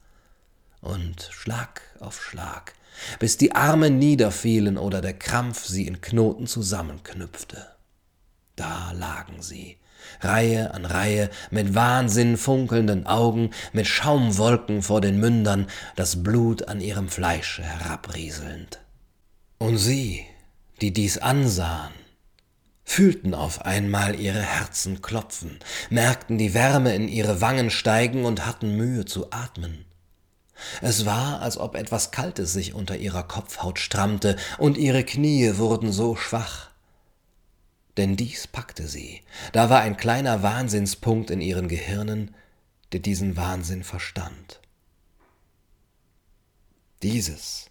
Und 0.80 1.28
Schlag 1.30 1.82
auf 2.00 2.22
Schlag, 2.22 2.74
bis 3.18 3.36
die 3.36 3.54
Arme 3.54 3.90
niederfielen 3.90 4.78
oder 4.78 5.00
der 5.00 5.14
Krampf 5.14 5.66
sie 5.66 5.86
in 5.86 6.00
Knoten 6.00 6.46
zusammenknüpfte. 6.46 7.66
Da 8.56 8.92
lagen 8.92 9.42
sie, 9.42 9.78
Reihe 10.20 10.72
an 10.72 10.84
Reihe, 10.84 11.30
mit 11.50 11.74
Wahnsinn 11.74 12.36
funkelnden 12.36 13.06
Augen, 13.06 13.50
mit 13.72 13.86
Schaumwolken 13.86 14.82
vor 14.82 15.00
den 15.00 15.18
Mündern, 15.18 15.66
das 15.96 16.22
Blut 16.22 16.68
an 16.68 16.80
ihrem 16.80 17.08
Fleische 17.08 17.62
herabrieselnd. 17.62 18.83
Und 19.64 19.78
sie, 19.78 20.26
die 20.82 20.92
dies 20.92 21.16
ansahen, 21.16 21.94
fühlten 22.84 23.32
auf 23.32 23.62
einmal 23.62 24.20
ihre 24.20 24.42
Herzen 24.42 25.00
klopfen, 25.00 25.58
merkten 25.88 26.36
die 26.36 26.52
Wärme 26.52 26.94
in 26.94 27.08
ihre 27.08 27.40
Wangen 27.40 27.70
steigen 27.70 28.26
und 28.26 28.44
hatten 28.44 28.76
Mühe 28.76 29.06
zu 29.06 29.32
atmen. 29.32 29.86
Es 30.82 31.06
war, 31.06 31.40
als 31.40 31.56
ob 31.56 31.76
etwas 31.76 32.10
Kaltes 32.10 32.52
sich 32.52 32.74
unter 32.74 32.98
ihrer 32.98 33.22
Kopfhaut 33.22 33.78
strammte, 33.78 34.36
und 34.58 34.76
ihre 34.76 35.02
Knie 35.02 35.56
wurden 35.56 35.92
so 35.92 36.14
schwach. 36.14 36.68
Denn 37.96 38.16
dies 38.16 38.46
packte 38.46 38.86
sie, 38.86 39.22
da 39.52 39.70
war 39.70 39.80
ein 39.80 39.96
kleiner 39.96 40.42
Wahnsinnspunkt 40.42 41.30
in 41.30 41.40
ihren 41.40 41.68
Gehirnen, 41.68 42.34
der 42.92 43.00
diesen 43.00 43.38
Wahnsinn 43.38 43.82
verstand. 43.82 44.60
Dieses, 47.02 47.70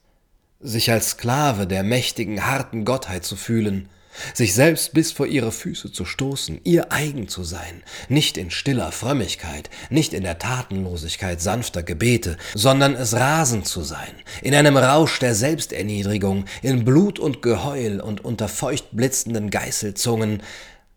sich 0.63 0.91
als 0.91 1.11
Sklave 1.11 1.67
der 1.67 1.83
mächtigen, 1.83 2.45
harten 2.45 2.85
Gottheit 2.85 3.25
zu 3.25 3.35
fühlen, 3.35 3.89
sich 4.33 4.53
selbst 4.53 4.93
bis 4.93 5.11
vor 5.11 5.25
ihre 5.25 5.51
Füße 5.51 5.91
zu 5.91 6.05
stoßen, 6.05 6.61
ihr 6.63 6.91
eigen 6.91 7.27
zu 7.27 7.43
sein, 7.43 7.83
nicht 8.09 8.37
in 8.37 8.51
stiller 8.51 8.91
Frömmigkeit, 8.91 9.69
nicht 9.89 10.13
in 10.13 10.23
der 10.23 10.39
Tatenlosigkeit 10.39 11.41
sanfter 11.41 11.83
Gebete, 11.83 12.37
sondern 12.53 12.95
es 12.95 13.13
rasend 13.13 13.67
zu 13.67 13.81
sein, 13.81 14.13
in 14.41 14.55
einem 14.55 14.77
Rausch 14.77 15.19
der 15.19 15.35
Selbsterniedrigung, 15.35 16.45
in 16.61 16.85
Blut 16.85 17.19
und 17.19 17.41
Geheul 17.41 17.99
und 17.99 18.23
unter 18.23 18.47
feucht 18.47 18.89
blitzenden 18.91 19.49
Geißelzungen, 19.49 20.43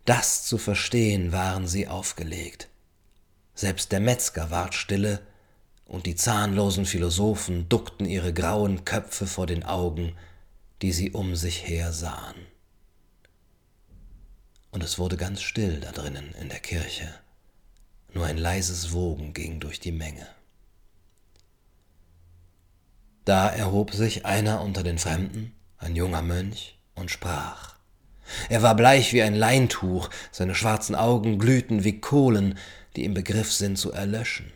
das 0.05 0.45
zu 0.45 0.57
verstehen 0.57 1.31
waren 1.31 1.67
sie 1.67 1.87
aufgelegt. 1.87 2.69
Selbst 3.55 3.91
der 3.91 3.99
Metzger 3.99 4.51
ward 4.51 4.75
stille, 4.75 5.19
und 5.87 6.05
die 6.05 6.15
zahnlosen 6.15 6.85
Philosophen 6.85 7.67
duckten 7.69 8.05
ihre 8.05 8.33
grauen 8.33 8.85
Köpfe 8.85 9.25
vor 9.25 9.47
den 9.47 9.63
Augen, 9.63 10.15
die 10.81 10.91
sie 10.91 11.11
um 11.11 11.35
sich 11.35 11.67
her 11.67 11.91
sahen 11.91 12.35
und 14.77 14.83
es 14.83 14.99
wurde 14.99 15.17
ganz 15.17 15.41
still 15.41 15.79
da 15.79 15.91
drinnen 15.91 16.35
in 16.39 16.49
der 16.49 16.59
Kirche. 16.59 17.11
Nur 18.13 18.27
ein 18.27 18.37
leises 18.37 18.91
Wogen 18.93 19.33
ging 19.33 19.59
durch 19.59 19.79
die 19.79 19.91
Menge. 19.91 20.27
Da 23.25 23.49
erhob 23.49 23.91
sich 23.91 24.25
einer 24.27 24.61
unter 24.61 24.83
den 24.83 24.99
Fremden, 24.99 25.53
ein 25.79 25.95
junger 25.95 26.21
Mönch, 26.21 26.77
und 26.93 27.09
sprach. 27.09 27.75
Er 28.49 28.61
war 28.61 28.75
bleich 28.75 29.13
wie 29.13 29.23
ein 29.23 29.33
Leintuch, 29.33 30.11
seine 30.31 30.53
schwarzen 30.53 30.93
Augen 30.93 31.39
glühten 31.39 31.83
wie 31.83 31.99
Kohlen, 31.99 32.55
die 32.95 33.03
im 33.03 33.15
Begriff 33.15 33.51
sind 33.51 33.77
zu 33.79 33.91
erlöschen, 33.91 34.51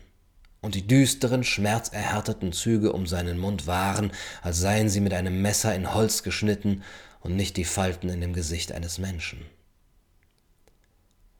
und 0.62 0.76
die 0.76 0.86
düsteren, 0.86 1.44
schmerzerhärteten 1.44 2.52
Züge 2.52 2.92
um 2.92 3.06
seinen 3.06 3.38
Mund 3.38 3.66
waren, 3.66 4.12
als 4.40 4.58
seien 4.58 4.88
sie 4.88 5.00
mit 5.00 5.12
einem 5.12 5.42
Messer 5.42 5.74
in 5.74 5.92
Holz 5.92 6.22
geschnitten 6.22 6.82
und 7.20 7.36
nicht 7.36 7.56
die 7.56 7.64
Falten 7.64 8.08
in 8.08 8.20
dem 8.20 8.32
Gesicht 8.32 8.72
eines 8.72 8.98
Menschen. 8.98 9.44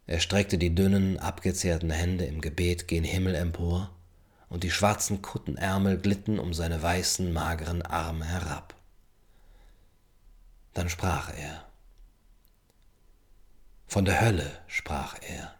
Er 0.06 0.20
streckte 0.20 0.58
die 0.58 0.74
dünnen, 0.74 1.18
abgezehrten 1.18 1.90
Hände 1.90 2.26
im 2.26 2.40
Gebet 2.40 2.88
gen 2.88 3.04
Himmel 3.04 3.34
empor, 3.34 3.90
und 4.48 4.64
die 4.64 4.70
schwarzen 4.70 5.22
Kuttenärmel 5.22 5.96
glitten 5.96 6.38
um 6.38 6.52
seine 6.52 6.82
weißen, 6.82 7.32
mageren 7.32 7.80
Arme 7.80 8.26
herab. 8.26 8.74
Dann 10.74 10.90
sprach 10.90 11.32
er. 11.34 11.64
Von 13.86 14.04
der 14.04 14.20
Hölle 14.20 14.50
sprach 14.66 15.16
er, 15.22 15.54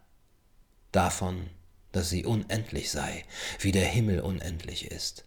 davon, 0.91 1.49
dass 1.93 2.11
sie 2.11 2.25
unendlich 2.25 2.91
sei, 2.91 3.25
wie 3.61 3.73
der 3.73 3.85
Himmel 3.85 4.21
unendlich 4.21 4.91
ist, 4.91 5.25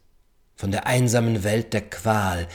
von 0.56 0.72
der 0.72 0.88
einsamen 0.88 1.44
Welt 1.44 1.74
der 1.74 1.90
Qual, 1.90 2.48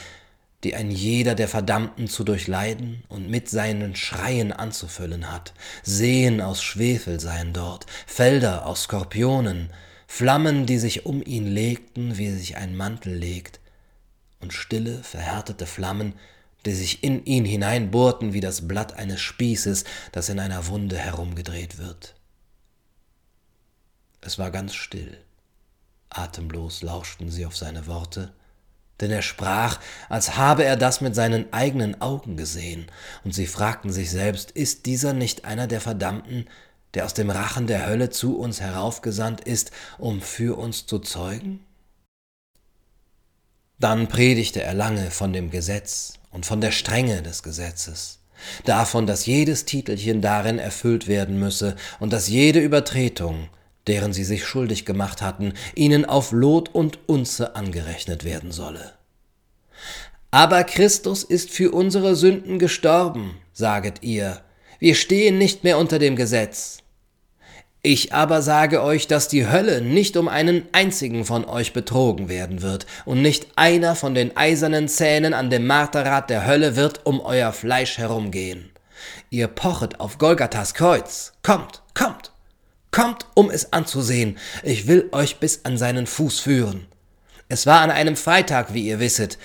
die 0.63 0.75
ein 0.75 0.91
jeder 0.91 1.33
der 1.33 1.47
Verdammten 1.47 2.07
zu 2.07 2.23
durchleiden 2.23 3.03
und 3.09 3.29
mit 3.29 3.49
seinen 3.49 3.95
Schreien 3.95 4.51
anzufüllen 4.51 5.31
hat. 5.31 5.53
Seen 5.81 6.39
aus 6.39 6.61
Schwefel 6.61 7.19
seien 7.19 7.53
dort, 7.53 7.87
Felder 8.05 8.67
aus 8.67 8.83
Skorpionen, 8.83 9.71
Flammen, 10.07 10.65
die 10.65 10.77
sich 10.77 11.05
um 11.05 11.23
ihn 11.23 11.47
legten, 11.47 12.17
wie 12.17 12.31
sich 12.31 12.57
ein 12.57 12.75
Mantel 12.75 13.15
legt, 13.15 13.59
und 14.39 14.53
stille, 14.53 15.03
verhärtete 15.03 15.65
Flammen, 15.65 16.13
die 16.65 16.73
sich 16.73 17.03
in 17.03 17.25
ihn 17.25 17.45
hineinbohrten 17.45 18.33
wie 18.33 18.39
das 18.39 18.67
Blatt 18.67 18.93
eines 18.93 19.21
Spießes, 19.21 19.83
das 20.11 20.29
in 20.29 20.39
einer 20.39 20.67
Wunde 20.67 20.97
herumgedreht 20.97 21.77
wird. 21.77 22.15
Es 24.21 24.37
war 24.37 24.51
ganz 24.51 24.75
still. 24.75 25.17
Atemlos 26.09 26.83
lauschten 26.83 27.31
sie 27.31 27.45
auf 27.45 27.57
seine 27.57 27.87
Worte, 27.87 28.33
denn 28.99 29.11
er 29.11 29.23
sprach, 29.23 29.79
als 30.09 30.37
habe 30.37 30.63
er 30.63 30.77
das 30.77 31.01
mit 31.01 31.15
seinen 31.15 31.51
eigenen 31.51 32.01
Augen 32.01 32.37
gesehen, 32.37 32.85
und 33.23 33.33
sie 33.33 33.47
fragten 33.47 33.91
sich 33.91 34.11
selbst, 34.11 34.51
ist 34.51 34.85
dieser 34.85 35.13
nicht 35.13 35.45
einer 35.45 35.67
der 35.67 35.81
Verdammten, 35.81 36.45
der 36.93 37.05
aus 37.05 37.13
dem 37.13 37.29
Rachen 37.29 37.65
der 37.65 37.87
Hölle 37.87 38.11
zu 38.11 38.37
uns 38.37 38.61
heraufgesandt 38.61 39.41
ist, 39.41 39.71
um 39.97 40.21
für 40.21 40.57
uns 40.57 40.85
zu 40.85 40.99
zeugen? 40.99 41.65
Dann 43.79 44.07
predigte 44.07 44.61
er 44.61 44.75
lange 44.75 45.09
von 45.09 45.33
dem 45.33 45.49
Gesetz 45.49 46.19
und 46.29 46.45
von 46.45 46.61
der 46.61 46.71
Strenge 46.71 47.23
des 47.23 47.41
Gesetzes, 47.41 48.19
davon, 48.65 49.07
dass 49.07 49.25
jedes 49.25 49.65
Titelchen 49.65 50.21
darin 50.21 50.59
erfüllt 50.59 51.07
werden 51.07 51.39
müsse 51.39 51.75
und 51.99 52.13
dass 52.13 52.27
jede 52.27 52.59
Übertretung 52.59 53.49
deren 53.91 54.13
sie 54.13 54.23
sich 54.23 54.45
schuldig 54.45 54.85
gemacht 54.85 55.21
hatten, 55.21 55.51
ihnen 55.75 56.05
auf 56.05 56.31
Lot 56.31 56.73
und 56.73 56.97
Unze 57.07 57.57
angerechnet 57.57 58.23
werden 58.23 58.53
solle. 58.53 58.93
Aber 60.31 60.63
Christus 60.63 61.25
ist 61.25 61.49
für 61.49 61.71
unsere 61.71 62.15
Sünden 62.15 62.57
gestorben, 62.57 63.35
saget 63.51 64.01
ihr, 64.01 64.39
wir 64.79 64.95
stehen 64.95 65.37
nicht 65.37 65.65
mehr 65.65 65.77
unter 65.77 65.99
dem 65.99 66.15
Gesetz. 66.15 66.77
Ich 67.81 68.13
aber 68.13 68.41
sage 68.41 68.81
euch, 68.81 69.07
dass 69.07 69.27
die 69.27 69.49
Hölle 69.49 69.81
nicht 69.81 70.15
um 70.15 70.29
einen 70.29 70.69
einzigen 70.71 71.25
von 71.25 71.43
euch 71.43 71.73
betrogen 71.73 72.29
werden 72.29 72.61
wird, 72.61 72.85
und 73.03 73.21
nicht 73.21 73.47
einer 73.57 73.95
von 73.95 74.15
den 74.15 74.37
eisernen 74.37 74.87
Zähnen 74.87 75.33
an 75.33 75.49
dem 75.49 75.67
Marterrad 75.67 76.29
der 76.29 76.47
Hölle 76.47 76.77
wird 76.77 77.05
um 77.05 77.19
euer 77.19 77.51
Fleisch 77.51 77.97
herumgehen. 77.97 78.71
Ihr 79.31 79.49
pochet 79.49 79.99
auf 79.99 80.17
Golgathas 80.17 80.75
Kreuz. 80.75 81.33
Kommt, 81.43 81.81
kommt! 81.93 82.30
Kommt, 82.91 83.25
um 83.35 83.49
es 83.49 83.71
anzusehen. 83.71 84.37
Ich 84.63 84.85
will 84.85 85.07
euch 85.13 85.37
bis 85.37 85.61
an 85.63 85.77
seinen 85.77 86.07
Fuß 86.07 86.41
führen. 86.41 86.87
Es 87.47 87.65
war 87.65 87.79
an 87.79 87.89
einem 87.89 88.17
Freitag, 88.17 88.73
wie 88.73 88.85
ihr 88.85 88.99
wisset, 88.99 89.37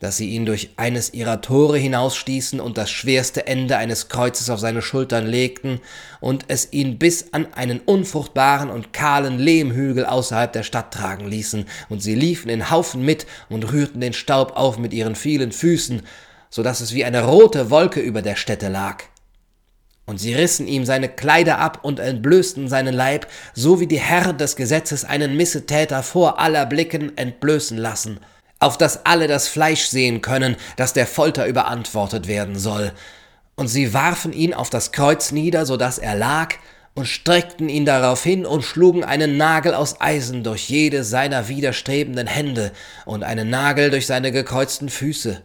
dass 0.00 0.16
sie 0.16 0.30
ihn 0.30 0.44
durch 0.44 0.70
eines 0.76 1.14
ihrer 1.14 1.40
Tore 1.40 1.78
hinausstießen 1.78 2.58
und 2.58 2.78
das 2.78 2.90
schwerste 2.90 3.46
Ende 3.46 3.76
eines 3.76 4.08
Kreuzes 4.08 4.50
auf 4.50 4.58
seine 4.58 4.82
Schultern 4.82 5.26
legten 5.26 5.80
und 6.20 6.46
es 6.48 6.72
ihn 6.72 6.98
bis 6.98 7.32
an 7.32 7.52
einen 7.54 7.80
unfruchtbaren 7.80 8.70
und 8.70 8.92
kahlen 8.92 9.38
Lehmhügel 9.38 10.06
außerhalb 10.06 10.52
der 10.52 10.62
Stadt 10.62 10.92
tragen 10.92 11.28
ließen, 11.28 11.66
und 11.90 12.02
sie 12.02 12.14
liefen 12.14 12.48
in 12.48 12.70
Haufen 12.70 13.04
mit 13.04 13.26
und 13.50 13.70
rührten 13.72 14.00
den 14.00 14.14
Staub 14.14 14.56
auf 14.56 14.78
mit 14.78 14.92
ihren 14.94 15.14
vielen 15.14 15.52
Füßen, 15.52 16.02
so 16.48 16.62
dass 16.62 16.80
es 16.80 16.94
wie 16.94 17.04
eine 17.04 17.24
rote 17.24 17.70
Wolke 17.70 18.00
über 18.00 18.22
der 18.22 18.36
Stätte 18.36 18.68
lag. 18.68 19.04
Und 20.10 20.18
sie 20.18 20.34
rissen 20.34 20.66
ihm 20.66 20.84
seine 20.84 21.08
Kleider 21.08 21.60
ab 21.60 21.78
und 21.82 22.00
entblößten 22.00 22.68
seinen 22.68 22.92
Leib, 22.92 23.28
so 23.54 23.78
wie 23.78 23.86
die 23.86 24.00
Herren 24.00 24.38
des 24.38 24.56
Gesetzes 24.56 25.04
einen 25.04 25.36
Missetäter 25.36 26.02
vor 26.02 26.40
aller 26.40 26.66
Blicken 26.66 27.16
entblößen 27.16 27.78
lassen, 27.78 28.18
auf 28.58 28.76
dass 28.76 29.06
alle 29.06 29.28
das 29.28 29.46
Fleisch 29.46 29.84
sehen 29.84 30.20
können, 30.20 30.56
das 30.74 30.94
der 30.94 31.06
Folter 31.06 31.46
überantwortet 31.46 32.26
werden 32.26 32.58
soll. 32.58 32.90
Und 33.54 33.68
sie 33.68 33.94
warfen 33.94 34.32
ihn 34.32 34.52
auf 34.52 34.68
das 34.68 34.90
Kreuz 34.90 35.30
nieder, 35.30 35.64
so 35.64 35.76
dass 35.76 35.98
er 35.98 36.16
lag, 36.16 36.56
und 36.94 37.06
streckten 37.06 37.68
ihn 37.68 37.86
darauf 37.86 38.24
hin 38.24 38.44
und 38.44 38.62
schlugen 38.62 39.04
einen 39.04 39.36
Nagel 39.36 39.74
aus 39.74 40.00
Eisen 40.00 40.42
durch 40.42 40.68
jede 40.68 41.04
seiner 41.04 41.46
widerstrebenden 41.46 42.26
Hände 42.26 42.72
und 43.06 43.22
einen 43.22 43.48
Nagel 43.48 43.90
durch 43.90 44.08
seine 44.08 44.32
gekreuzten 44.32 44.88
Füße. 44.88 45.40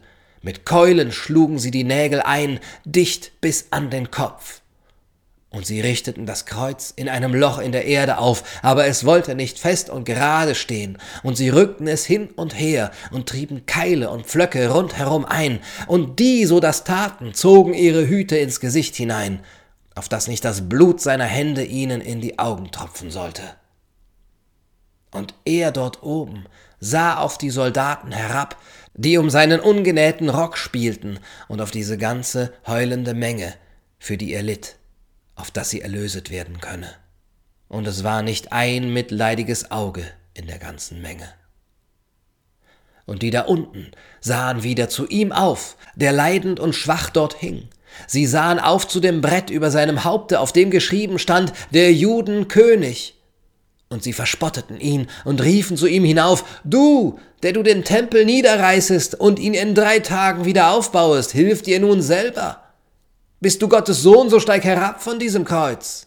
Mit 0.46 0.64
Keulen 0.64 1.10
schlugen 1.10 1.58
sie 1.58 1.72
die 1.72 1.82
Nägel 1.82 2.22
ein, 2.22 2.60
dicht 2.84 3.40
bis 3.40 3.66
an 3.72 3.90
den 3.90 4.12
Kopf. 4.12 4.60
Und 5.50 5.66
sie 5.66 5.80
richteten 5.80 6.24
das 6.24 6.46
Kreuz 6.46 6.92
in 6.94 7.08
einem 7.08 7.34
Loch 7.34 7.58
in 7.58 7.72
der 7.72 7.86
Erde 7.86 8.18
auf, 8.18 8.44
aber 8.62 8.86
es 8.86 9.04
wollte 9.04 9.34
nicht 9.34 9.58
fest 9.58 9.90
und 9.90 10.04
gerade 10.04 10.54
stehen, 10.54 10.98
und 11.24 11.36
sie 11.36 11.48
rückten 11.48 11.88
es 11.88 12.04
hin 12.04 12.28
und 12.36 12.56
her 12.56 12.92
und 13.10 13.28
trieben 13.28 13.66
Keile 13.66 14.08
und 14.08 14.28
Pflöcke 14.28 14.70
rundherum 14.70 15.24
ein, 15.24 15.58
und 15.88 16.20
die, 16.20 16.46
so 16.46 16.60
das 16.60 16.84
taten, 16.84 17.34
zogen 17.34 17.74
ihre 17.74 18.06
Hüte 18.06 18.36
ins 18.36 18.60
Gesicht 18.60 18.94
hinein, 18.94 19.40
auf 19.96 20.08
dass 20.08 20.28
nicht 20.28 20.44
das 20.44 20.68
Blut 20.68 21.00
seiner 21.00 21.24
Hände 21.24 21.64
ihnen 21.64 22.00
in 22.00 22.20
die 22.20 22.38
Augen 22.38 22.70
tropfen 22.70 23.10
sollte. 23.10 23.42
Und 25.10 25.34
er 25.44 25.72
dort 25.72 26.04
oben 26.04 26.44
sah 26.78 27.16
auf 27.16 27.36
die 27.36 27.50
Soldaten 27.50 28.12
herab, 28.12 28.56
die 28.96 29.18
um 29.18 29.30
seinen 29.30 29.60
ungenähten 29.60 30.28
Rock 30.28 30.58
spielten, 30.58 31.18
und 31.48 31.60
auf 31.60 31.70
diese 31.70 31.98
ganze 31.98 32.52
heulende 32.66 33.14
Menge, 33.14 33.54
für 33.98 34.16
die 34.16 34.32
er 34.32 34.42
litt, 34.42 34.76
auf 35.34 35.50
dass 35.50 35.70
sie 35.70 35.80
erlöset 35.80 36.30
werden 36.30 36.60
könne. 36.60 36.90
Und 37.68 37.86
es 37.86 38.04
war 38.04 38.22
nicht 38.22 38.52
ein 38.52 38.92
mitleidiges 38.92 39.70
Auge 39.70 40.04
in 40.34 40.46
der 40.46 40.58
ganzen 40.58 41.02
Menge. 41.02 41.28
Und 43.04 43.22
die 43.22 43.30
da 43.30 43.42
unten 43.42 43.92
sahen 44.20 44.62
wieder 44.62 44.88
zu 44.88 45.06
ihm 45.06 45.32
auf, 45.32 45.76
der 45.94 46.12
leidend 46.12 46.58
und 46.58 46.74
schwach 46.74 47.10
dort 47.10 47.34
hing, 47.34 47.68
Sie 48.06 48.26
sahen 48.26 48.58
auf 48.58 48.86
zu 48.86 49.00
dem 49.00 49.20
Brett 49.20 49.50
über 49.50 49.70
seinem 49.70 50.04
Haupte, 50.04 50.40
auf 50.40 50.52
dem 50.52 50.70
geschrieben 50.70 51.18
stand, 51.18 51.52
der 51.70 51.92
Juden 51.92 52.48
König. 52.48 53.15
Und 53.88 54.02
sie 54.02 54.12
verspotteten 54.12 54.80
ihn 54.80 55.08
und 55.24 55.42
riefen 55.42 55.76
zu 55.76 55.86
ihm 55.86 56.04
hinauf, 56.04 56.44
Du, 56.64 57.20
der 57.42 57.52
du 57.52 57.62
den 57.62 57.84
Tempel 57.84 58.24
niederreißest 58.24 59.14
und 59.14 59.38
ihn 59.38 59.54
in 59.54 59.74
drei 59.74 60.00
Tagen 60.00 60.44
wieder 60.44 60.70
aufbauest, 60.70 61.32
hilf 61.32 61.62
dir 61.62 61.78
nun 61.78 62.02
selber. 62.02 62.62
Bist 63.40 63.62
du 63.62 63.68
Gottes 63.68 64.02
Sohn, 64.02 64.28
so 64.28 64.40
steig 64.40 64.64
herab 64.64 65.02
von 65.02 65.18
diesem 65.18 65.44
Kreuz. 65.44 66.06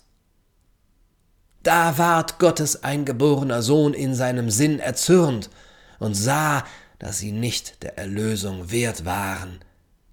Da 1.64 1.98
ward 1.98 2.40
Gottes 2.40 2.84
eingeborener 2.84 3.62
Sohn 3.62 3.94
in 3.94 4.14
seinem 4.16 4.50
Sinn 4.50 4.80
erzürnt 4.80 5.50
und 6.00 6.16
sah, 6.16 6.66
dass 6.98 7.20
sie 7.20 7.32
nicht 7.32 7.84
der 7.84 7.98
Erlösung 7.98 8.72
wert 8.72 9.06
waren, 9.06 9.60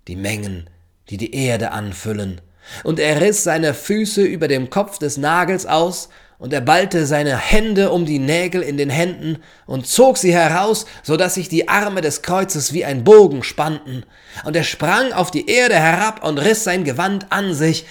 die 0.07 0.17
Mengen 0.17 0.71
die 1.09 1.17
die 1.17 1.35
Erde 1.35 1.73
anfüllen. 1.73 2.41
Und 2.83 2.99
er 2.99 3.21
riss 3.21 3.45
seine 3.45 3.75
Füße 3.75 4.23
über 4.23 4.49
dem 4.49 4.71
Kopf 4.71 4.99
des 4.99 5.17
Nagels 5.17 5.67
aus, 5.67 6.09
und 6.39 6.53
er 6.53 6.61
ballte 6.61 7.07
seine 7.07 7.37
Hände 7.37 7.91
um 7.91 8.05
die 8.05 8.19
Nägel 8.19 8.63
in 8.63 8.77
den 8.77 8.91
Händen 8.91 9.39
und 9.67 9.87
zog 9.87 10.19
sie 10.19 10.35
heraus, 10.35 10.87
so 11.03 11.17
dass 11.17 11.35
sich 11.35 11.49
die 11.49 11.69
Arme 11.69 12.01
des 12.01 12.23
Kreuzes 12.23 12.73
wie 12.73 12.85
ein 12.85 13.05
Bogen 13.05 13.43
spannten. 13.43 14.05
Und 14.45 14.55
er 14.57 14.65
sprang 14.65 15.13
auf 15.13 15.31
die 15.31 15.49
Erde 15.49 15.77
herab 15.77 16.25
und 16.25 16.39
riss 16.39 16.65
sein 16.65 16.85
Gewand 16.85 17.33
an 17.33 17.55
sich, 17.55 17.87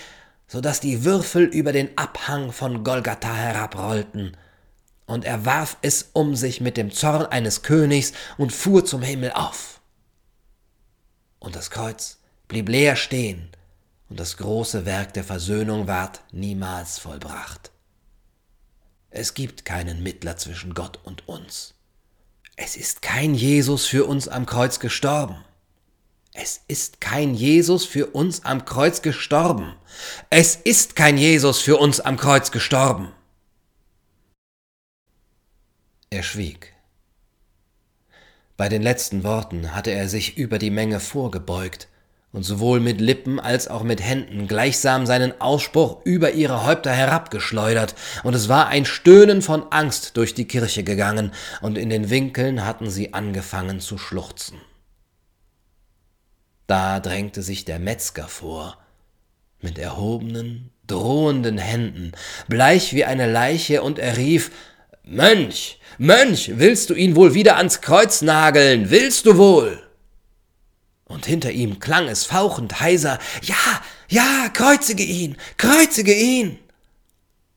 so 0.48 0.62
dass 0.62 0.80
die 0.80 1.04
Würfel 1.04 1.46
über 1.46 1.72
den 1.72 1.98
Abhang 1.98 2.52
von 2.52 2.84
Golgatha 2.84 3.34
herabrollten. 3.34 4.38
Und 5.08 5.26
er 5.26 5.46
warf 5.46 5.78
es 5.82 6.10
um 6.14 6.36
sich 6.36 6.62
mit 6.62 6.78
dem 6.78 6.92
Zorn 6.92 7.26
eines 7.26 7.64
Königs 7.64 8.14
und 8.38 8.52
fuhr 8.54 8.86
zum 8.86 9.02
Himmel 9.02 9.32
auf. 9.32 9.80
Und 11.40 11.56
das 11.56 11.70
Kreuz 11.70 12.18
blieb 12.48 12.70
leer 12.70 12.96
stehen, 12.96 13.50
und 14.10 14.20
das 14.20 14.38
große 14.38 14.86
Werk 14.86 15.14
der 15.14 15.24
Versöhnung 15.24 15.88
ward 15.88 16.22
niemals 16.32 17.00
vollbracht. 17.00 17.72
Es 19.18 19.34
gibt 19.34 19.64
keinen 19.64 20.04
Mittler 20.04 20.36
zwischen 20.36 20.74
Gott 20.74 21.00
und 21.06 21.26
uns. 21.30 21.74
Es 22.58 22.76
ist 22.76 23.02
kein 23.02 23.34
Jesus 23.34 23.86
für 23.86 24.04
uns 24.04 24.28
am 24.28 24.46
Kreuz 24.46 24.82
gestorben. 24.82 25.38
Es 26.34 26.60
ist 26.68 27.00
kein 27.00 27.34
Jesus 27.34 27.86
für 27.86 28.08
uns 28.08 28.44
am 28.44 28.66
Kreuz 28.66 29.02
gestorben. 29.02 29.74
Es 30.30 30.58
ist 30.58 30.98
kein 30.98 31.18
Jesus 31.18 31.62
für 31.62 31.78
uns 31.78 32.02
am 32.02 32.18
Kreuz 32.18 32.52
gestorben. 32.52 33.14
Er 36.10 36.22
schwieg. 36.22 36.74
Bei 38.58 38.68
den 38.68 38.82
letzten 38.82 39.24
Worten 39.24 39.74
hatte 39.74 39.92
er 39.92 40.10
sich 40.10 40.38
über 40.38 40.60
die 40.60 40.72
Menge 40.72 41.00
vorgebeugt 41.00 41.88
und 42.36 42.44
sowohl 42.44 42.82
mit 42.82 43.00
Lippen 43.00 43.40
als 43.40 43.70
auch 43.70 43.84
mit 43.84 44.04
Händen 44.04 44.50
gleichsam 44.50 45.06
seinen 45.06 45.40
Ausspruch 45.40 46.02
über 46.04 46.32
ihre 46.32 46.66
Häupter 46.66 46.92
herabgeschleudert, 46.92 47.96
und 48.24 48.36
es 48.36 48.50
war 48.50 48.68
ein 48.68 48.84
Stöhnen 48.84 49.42
von 49.42 49.72
Angst 49.72 50.18
durch 50.18 50.34
die 50.34 50.44
Kirche 50.46 50.84
gegangen, 50.84 51.32
und 51.62 51.78
in 51.78 51.90
den 51.90 52.10
Winkeln 52.10 52.66
hatten 52.66 52.90
sie 52.90 53.14
angefangen 53.14 53.80
zu 53.80 53.98
schluchzen. 53.98 54.60
Da 56.68 57.00
drängte 57.00 57.42
sich 57.42 57.64
der 57.64 57.80
Metzger 57.80 58.28
vor, 58.28 58.80
mit 59.62 59.78
erhobenen, 59.78 60.72
drohenden 60.88 61.58
Händen, 61.58 62.12
bleich 62.50 62.94
wie 62.94 63.06
eine 63.06 63.32
Leiche, 63.32 63.82
und 63.82 63.98
er 63.98 64.18
rief 64.18 64.52
Mönch, 65.04 65.80
Mönch, 65.98 66.52
willst 66.56 66.90
du 66.90 66.96
ihn 66.96 67.16
wohl 67.16 67.34
wieder 67.34 67.56
ans 67.56 67.80
Kreuz 67.80 68.22
nageln, 68.22 68.90
willst 68.90 69.26
du 69.26 69.38
wohl? 69.38 69.85
Und 71.06 71.26
hinter 71.26 71.52
ihm 71.52 71.80
klang 71.80 72.08
es 72.08 72.26
fauchend 72.26 72.80
heiser, 72.80 73.20
Ja, 73.44 73.56
ja, 74.10 74.50
kreuzige 74.50 75.04
ihn, 75.04 75.38
kreuzige 75.58 76.14
ihn. 76.14 76.60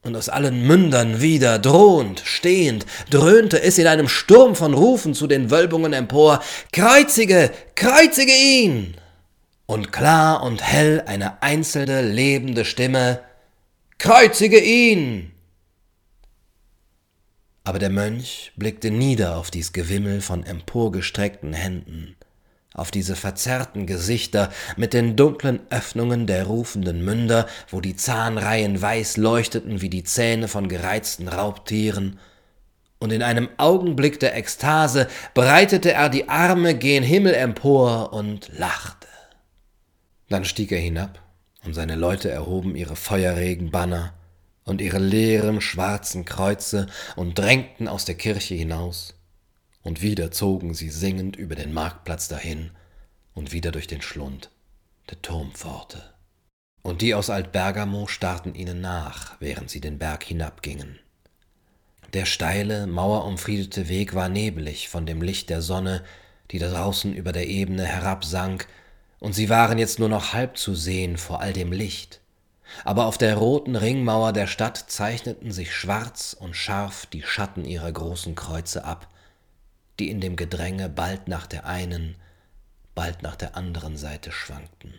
Und 0.03 0.17
aus 0.17 0.29
allen 0.29 0.67
Mündern 0.67 1.21
wieder, 1.21 1.59
drohend, 1.59 2.23
stehend, 2.25 2.87
dröhnte 3.11 3.61
es 3.61 3.79
in 3.79 3.87
einem 3.87 4.09
Sturm 4.09 4.55
von 4.55 4.73
Rufen 4.73 5.13
zu 5.13 5.27
den 5.27 5.51
Wölbungen 5.51 5.93
empor, 5.93 6.41
Kreuzige, 6.73 7.51
kreuzige 7.75 8.33
ihn! 8.33 8.95
Und 9.67 9.93
klar 9.93 10.43
und 10.43 10.63
hell 10.63 11.03
eine 11.07 11.43
einzelne 11.43 12.01
lebende 12.03 12.65
Stimme, 12.65 13.21
Kreuzige 13.99 14.61
ihn! 14.61 15.33
Aber 17.65 17.79
der 17.79 17.91
Mönch 17.91 18.53
blickte 18.57 18.91
nieder 18.91 19.37
auf 19.37 19.51
dies 19.51 19.75
Gewimmel 19.75 20.23
von 20.23 20.43
emporgestreckten 20.43 21.53
Händen, 21.53 22.17
auf 22.79 22.91
diese 22.91 23.17
verzerrten 23.17 23.87
Gesichter 23.87 24.51
mit 24.77 24.93
den 24.93 25.17
dunklen 25.17 25.61
Öffnungen 25.71 26.27
der 26.27 26.45
rufenden 26.47 27.05
Münder, 27.05 27.47
wo 27.69 27.81
die 27.81 27.97
Zahnreihen 27.97 28.81
weiß 28.81 29.17
leuchteten 29.17 29.81
wie 29.81 29.91
die 29.91 30.05
Zähne 30.05 30.49
von 30.49 30.69
gereizten 30.69 31.29
Raubtieren, 31.29 32.19
und 33.01 33.13
in 33.13 33.23
einem 33.23 33.49
Augenblick 33.59 34.19
der 34.19 34.37
Ekstase 34.37 35.07
breitete 35.33 35.93
er 35.93 36.09
die 36.09 36.29
Arme 36.29 36.75
gen 36.75 37.05
Himmel 37.05 37.33
empor 37.33 38.13
und 38.13 38.51
lachte. 38.59 39.07
Dann 40.29 40.45
stieg 40.45 40.73
er 40.73 40.81
hinab, 40.81 41.23
und 41.65 41.75
seine 41.75 41.95
Leute 41.95 42.29
erhoben 42.31 42.75
ihre 42.75 42.97
feurregen 42.97 43.71
Banner 43.71 44.15
und 44.65 44.81
ihre 44.81 44.99
leeren 44.99 45.61
schwarzen 45.61 46.25
Kreuze 46.25 46.89
und 47.17 47.39
drängten 47.39 47.89
aus 47.89 48.05
der 48.05 48.17
Kirche 48.17 48.55
hinaus 48.55 49.18
und 49.89 50.03
wieder 50.03 50.31
zogen 50.31 50.75
sie 50.75 50.91
singend 50.91 51.37
über 51.37 51.55
den 51.55 51.73
Marktplatz 51.73 52.29
dahin 52.29 52.73
und 53.33 53.53
wieder 53.53 53.73
durch 53.73 53.87
den 53.87 54.03
Schlund 54.03 54.51
der 55.09 55.23
Turmpforte. 55.23 56.03
Und 56.83 57.01
die 57.01 57.15
aus 57.15 57.31
Altbergamo 57.31 58.07
starrten 58.07 58.55
ihnen 58.55 58.83
nach, 58.83 59.41
während 59.41 59.71
sie 59.71 59.81
den 59.81 59.99
Berg 59.99 60.25
hinabgingen. 60.25 60.99
Der 62.13 62.27
steile, 62.27 62.87
mauerumfriedete 62.87 63.89
Weg 63.89 64.15
war 64.15 64.29
nebelig 64.29 64.91
von 64.91 65.07
dem 65.07 65.23
Licht 65.23 65.49
der 65.49 65.63
Sonne, 65.63 66.05
die 66.51 66.59
draußen 66.59 67.15
über 67.15 67.33
der 67.33 67.47
Ebene 67.47 67.87
herabsank, 67.87 68.69
und 69.21 69.33
sie 69.33 69.49
waren 69.49 69.79
jetzt 69.79 69.99
nur 69.99 70.11
noch 70.11 70.35
halb 70.35 70.59
zu 70.59 70.75
sehen 70.75 71.17
vor 71.17 71.41
all 71.41 71.55
dem 71.55 71.73
Licht. 71.73 72.21
Aber 72.85 73.07
auf 73.07 73.17
der 73.17 73.39
roten 73.39 73.75
Ringmauer 73.75 74.35
der 74.35 74.49
Stadt 74.49 74.77
zeichneten 74.77 75.51
sich 75.51 75.75
schwarz 75.75 76.37
und 76.39 76.55
scharf 76.55 77.07
die 77.07 77.23
Schatten 77.23 77.65
ihrer 77.65 77.91
großen 77.91 78.35
Kreuze 78.35 78.85
ab, 78.85 79.09
die 79.99 80.11
in 80.11 80.21
dem 80.21 80.37
Gedränge 80.37 80.89
bald 80.89 81.29
nach 81.29 81.47
der 81.47 81.67
einen, 81.67 82.17
bald 82.95 83.23
nach 83.23 83.37
der 83.37 83.57
anderen 83.57 83.97
Seite 83.97 84.33
schwankten. 84.33 84.95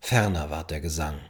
Ferner 0.00 0.50
ward 0.50 0.70
der 0.70 0.80
Gesang. 0.80 1.20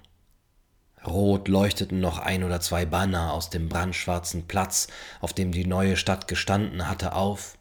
Rot 1.05 1.49
leuchteten 1.49 2.01
noch 2.01 2.19
ein 2.19 2.45
oder 2.45 2.61
zwei 2.61 2.85
Banner 2.85 3.33
aus 3.33 3.51
dem 3.51 3.69
brandschwarzen 3.69 4.47
Platz, 4.47 4.89
auf 5.21 5.33
dem 5.33 5.51
die 5.51 5.67
neue 5.67 5.97
Stadt 5.97 6.29
gestanden 6.29 6.89
hatte, 6.89 7.15
auf, 7.15 7.57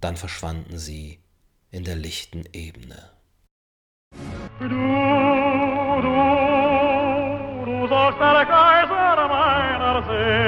dann 0.00 0.16
verschwanden 0.16 0.78
sie 0.78 1.18
in 1.70 1.84
der 1.84 1.96
lichten 1.96 2.44
Ebene. 2.52 3.10
Du, 4.58 4.68
du, 4.68 4.72
du 7.64 7.88
sollst 7.88 8.20
der 8.20 8.46
Kaiser 8.46 9.28
meiner 9.28 10.02
Seele. 10.06 10.41